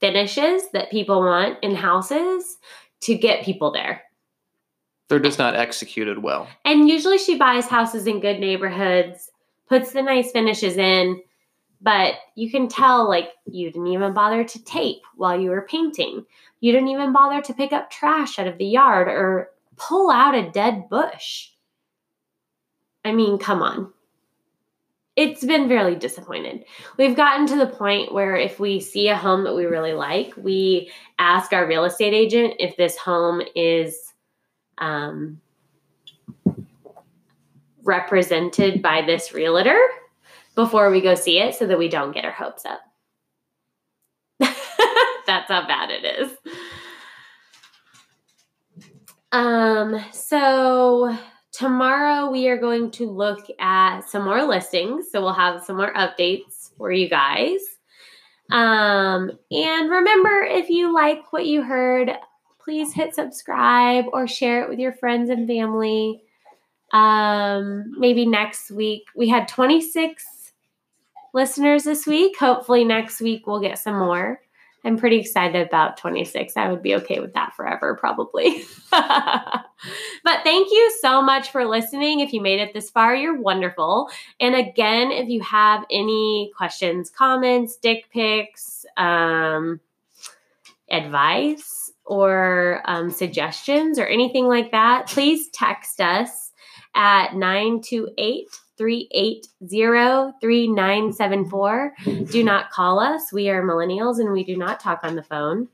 finishes 0.00 0.70
that 0.72 0.90
people 0.90 1.20
want 1.20 1.58
in 1.62 1.74
houses 1.74 2.58
to 3.02 3.14
get 3.14 3.44
people 3.44 3.70
there. 3.70 4.02
they're 5.08 5.18
just 5.18 5.38
not 5.38 5.56
executed 5.56 6.22
well. 6.22 6.48
And 6.64 6.88
usually 6.88 7.18
she 7.18 7.38
buys 7.38 7.66
houses 7.66 8.06
in 8.06 8.20
good 8.20 8.38
neighborhoods, 8.38 9.30
puts 9.68 9.92
the 9.92 10.02
nice 10.02 10.30
finishes 10.30 10.76
in, 10.76 11.22
but 11.80 12.14
you 12.34 12.50
can 12.50 12.68
tell 12.68 13.08
like 13.08 13.30
you 13.46 13.70
didn't 13.70 13.86
even 13.86 14.12
bother 14.12 14.44
to 14.44 14.64
tape 14.64 15.02
while 15.14 15.40
you 15.40 15.50
were 15.50 15.62
painting. 15.62 16.24
You 16.60 16.72
didn't 16.72 16.88
even 16.88 17.12
bother 17.12 17.40
to 17.40 17.54
pick 17.54 17.72
up 17.72 17.90
trash 17.90 18.38
out 18.38 18.46
of 18.46 18.58
the 18.58 18.66
yard 18.66 19.08
or 19.08 19.50
pull 19.76 20.10
out 20.10 20.34
a 20.34 20.50
dead 20.50 20.88
bush. 20.88 21.50
I 23.04 23.12
mean, 23.12 23.38
come 23.38 23.62
on. 23.62 23.92
It's 25.14 25.44
been 25.44 25.68
really 25.68 25.94
disappointed. 25.94 26.64
We've 26.98 27.16
gotten 27.16 27.46
to 27.46 27.56
the 27.56 27.66
point 27.66 28.12
where 28.12 28.36
if 28.36 28.60
we 28.60 28.80
see 28.80 29.08
a 29.08 29.16
home 29.16 29.44
that 29.44 29.54
we 29.54 29.64
really 29.64 29.94
like, 29.94 30.34
we 30.36 30.90
ask 31.18 31.52
our 31.52 31.66
real 31.66 31.84
estate 31.84 32.12
agent 32.12 32.54
if 32.58 32.76
this 32.76 32.98
home 32.98 33.40
is 33.54 34.12
um, 34.76 35.40
represented 37.82 38.82
by 38.82 39.02
this 39.02 39.32
realtor 39.32 39.80
before 40.54 40.90
we 40.90 41.00
go 41.00 41.14
see 41.14 41.38
it 41.38 41.54
so 41.54 41.66
that 41.66 41.78
we 41.78 41.88
don't 41.88 42.12
get 42.12 42.24
our 42.24 42.32
hopes 42.32 42.64
up. 42.66 42.80
That's 45.26 45.48
how 45.48 45.66
bad 45.66 45.90
it 45.90 46.04
is. 46.04 46.30
Um, 49.32 50.00
so 50.12 51.16
tomorrow 51.52 52.30
we 52.30 52.48
are 52.48 52.58
going 52.58 52.90
to 52.92 53.10
look 53.10 53.46
at 53.58 54.02
some 54.02 54.24
more 54.24 54.42
listings. 54.44 55.10
So 55.10 55.20
we'll 55.20 55.32
have 55.32 55.62
some 55.62 55.76
more 55.76 55.92
updates 55.94 56.70
for 56.76 56.92
you 56.92 57.08
guys. 57.08 57.60
Um, 58.50 59.32
and 59.50 59.90
remember, 59.90 60.42
if 60.42 60.68
you 60.68 60.94
like 60.94 61.32
what 61.32 61.46
you 61.46 61.62
heard, 61.62 62.12
please 62.62 62.92
hit 62.92 63.14
subscribe 63.14 64.04
or 64.12 64.28
share 64.28 64.62
it 64.62 64.68
with 64.68 64.78
your 64.78 64.92
friends 64.92 65.30
and 65.30 65.48
family. 65.48 66.22
Um, 66.92 67.92
maybe 67.98 68.26
next 68.26 68.70
week. 68.70 69.04
We 69.16 69.28
had 69.28 69.48
26 69.48 70.52
listeners 71.34 71.84
this 71.84 72.06
week. 72.06 72.38
Hopefully, 72.38 72.84
next 72.84 73.20
week 73.20 73.46
we'll 73.46 73.60
get 73.60 73.78
some 73.78 73.98
more. 73.98 74.40
I'm 74.84 74.96
pretty 74.96 75.18
excited 75.18 75.66
about 75.66 75.96
26. 75.96 76.56
I 76.56 76.68
would 76.68 76.82
be 76.82 76.94
okay 76.96 77.18
with 77.18 77.34
that 77.34 77.54
forever, 77.56 77.96
probably. 77.96 78.64
but 78.90 79.64
thank 80.44 80.70
you 80.70 80.96
so 81.00 81.20
much 81.20 81.50
for 81.50 81.64
listening. 81.64 82.20
If 82.20 82.32
you 82.32 82.40
made 82.40 82.60
it 82.60 82.72
this 82.72 82.90
far, 82.90 83.14
you're 83.14 83.40
wonderful. 83.40 84.08
And 84.38 84.54
again, 84.54 85.10
if 85.10 85.28
you 85.28 85.40
have 85.40 85.84
any 85.90 86.52
questions, 86.56 87.10
comments, 87.10 87.76
dick 87.76 88.08
pics, 88.12 88.86
um, 88.96 89.80
advice, 90.88 91.90
or 92.04 92.82
um, 92.84 93.10
suggestions, 93.10 93.98
or 93.98 94.06
anything 94.06 94.46
like 94.46 94.70
that, 94.70 95.08
please 95.08 95.48
text 95.48 96.00
us 96.00 96.52
at 96.94 97.34
928 97.34 98.46
380 98.76 99.48
3974. 100.40 101.94
Do 102.30 102.44
not 102.44 102.70
call 102.70 102.98
us. 102.98 103.32
We 103.32 103.48
are 103.48 103.62
millennials 103.62 104.18
and 104.18 104.32
we 104.32 104.44
do 104.44 104.56
not 104.56 104.80
talk 104.80 105.00
on 105.02 105.16
the 105.16 105.22
phone. 105.22 105.68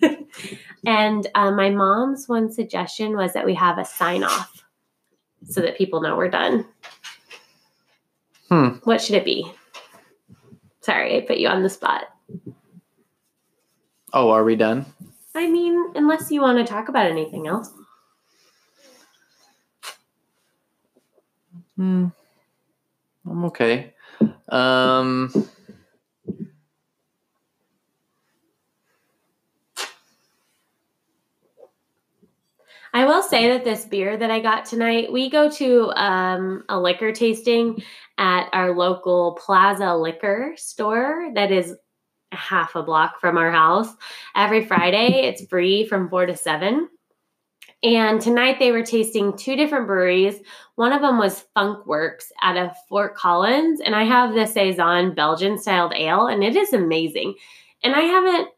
and 0.86 1.26
uh, 1.34 1.50
my 1.50 1.70
mom's 1.70 2.28
one 2.28 2.50
suggestion 2.50 3.16
was 3.16 3.32
that 3.32 3.46
we 3.46 3.54
have 3.54 3.78
a 3.78 3.84
sign 3.84 4.24
off 4.24 4.64
so 5.48 5.60
that 5.60 5.78
people 5.78 6.00
know 6.00 6.16
we're 6.16 6.28
done. 6.28 6.66
Hmm. 8.48 8.68
What 8.84 9.00
should 9.00 9.16
it 9.16 9.24
be? 9.24 9.50
Sorry, 10.80 11.16
I 11.16 11.20
put 11.20 11.38
you 11.38 11.48
on 11.48 11.62
the 11.62 11.68
spot. 11.68 12.04
Oh, 14.12 14.30
are 14.30 14.44
we 14.44 14.56
done? 14.56 14.86
I 15.34 15.48
mean, 15.48 15.92
unless 15.94 16.30
you 16.30 16.40
want 16.40 16.58
to 16.58 16.64
talk 16.64 16.88
about 16.88 17.06
anything 17.06 17.46
else. 17.46 17.70
Hmm. 21.80 22.08
I'm 23.26 23.44
okay. 23.46 23.94
Um. 24.50 25.32
I 32.92 33.06
will 33.06 33.22
say 33.22 33.48
that 33.48 33.64
this 33.64 33.86
beer 33.86 34.18
that 34.18 34.30
I 34.30 34.40
got 34.40 34.66
tonight, 34.66 35.10
we 35.10 35.30
go 35.30 35.48
to 35.52 35.90
um, 35.92 36.64
a 36.68 36.78
liquor 36.78 37.12
tasting 37.12 37.82
at 38.18 38.50
our 38.52 38.76
local 38.76 39.38
Plaza 39.42 39.94
Liquor 39.94 40.52
store 40.58 41.30
that 41.34 41.50
is 41.50 41.74
half 42.30 42.74
a 42.74 42.82
block 42.82 43.22
from 43.22 43.38
our 43.38 43.50
house 43.50 43.88
every 44.36 44.66
Friday. 44.66 45.22
It's 45.28 45.46
free 45.46 45.86
from 45.86 46.10
four 46.10 46.26
to 46.26 46.36
seven. 46.36 46.90
And 47.82 48.20
tonight 48.20 48.58
they 48.58 48.72
were 48.72 48.84
tasting 48.84 49.36
two 49.36 49.56
different 49.56 49.86
breweries. 49.86 50.40
One 50.74 50.92
of 50.92 51.00
them 51.00 51.18
was 51.18 51.44
Funkwerks 51.56 52.26
out 52.42 52.56
of 52.56 52.76
Fort 52.88 53.16
Collins. 53.16 53.80
And 53.80 53.94
I 53.94 54.04
have 54.04 54.34
the 54.34 54.46
Saison 54.46 55.14
Belgian 55.14 55.56
styled 55.56 55.94
ale, 55.94 56.26
and 56.26 56.44
it 56.44 56.56
is 56.56 56.72
amazing. 56.72 57.34
And 57.82 57.94
I 57.94 58.00
haven't, 58.00 58.48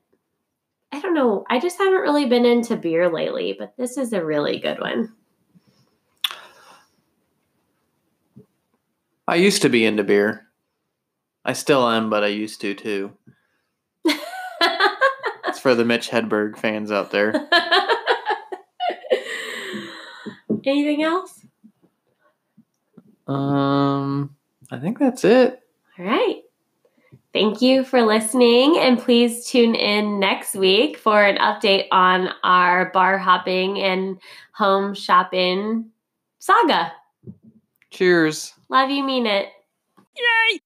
I 0.91 1.01
don't 1.01 1.15
know, 1.15 1.45
I 1.49 1.61
just 1.61 1.79
haven't 1.79 2.01
really 2.01 2.27
been 2.27 2.45
into 2.45 2.77
beer 2.77 3.09
lately, 3.13 3.55
but 3.57 3.77
this 3.77 3.97
is 3.97 4.13
a 4.13 4.25
really 4.25 4.59
good 4.59 4.81
one. 4.81 5.13
I 9.29 9.37
used 9.37 9.63
to 9.63 9.69
be 9.69 9.85
into 9.85 10.03
beer. 10.03 10.49
I 11.45 11.53
still 11.53 11.89
am, 11.89 12.11
but 12.11 12.25
I 12.25 12.29
used 12.29 12.61
to 12.63 12.75
too. 12.75 13.13
It's 15.53 15.61
for 15.61 15.75
the 15.75 15.85
Mitch 15.85 16.09
Hedberg 16.09 16.57
fans 16.57 16.91
out 16.91 17.11
there. 17.11 17.33
Anything 20.65 21.03
else? 21.03 21.45
Um, 23.27 24.37
I 24.71 24.79
think 24.79 24.99
that's 24.99 25.25
it. 25.25 25.61
All 25.99 26.05
right. 26.05 26.43
Thank 27.33 27.63
you 27.63 27.83
for 27.83 28.03
listening, 28.03 28.77
and 28.79 28.99
please 28.99 29.47
tune 29.47 29.75
in 29.75 30.21
next 30.21 30.55
week 30.55 30.99
for 30.99 31.25
an 31.25 31.39
update 31.39 31.87
on 31.91 32.29
our 32.45 32.91
bar 32.93 33.17
hopping 33.17 33.81
and 33.81 34.21
home 34.53 34.93
shopping 34.93 35.91
saga. 36.41 36.93
Cheers. 37.91 38.53
Love 38.69 38.91
you, 38.91 39.03
mean 39.03 39.27
it. 39.27 39.49
Yay! 40.17 40.61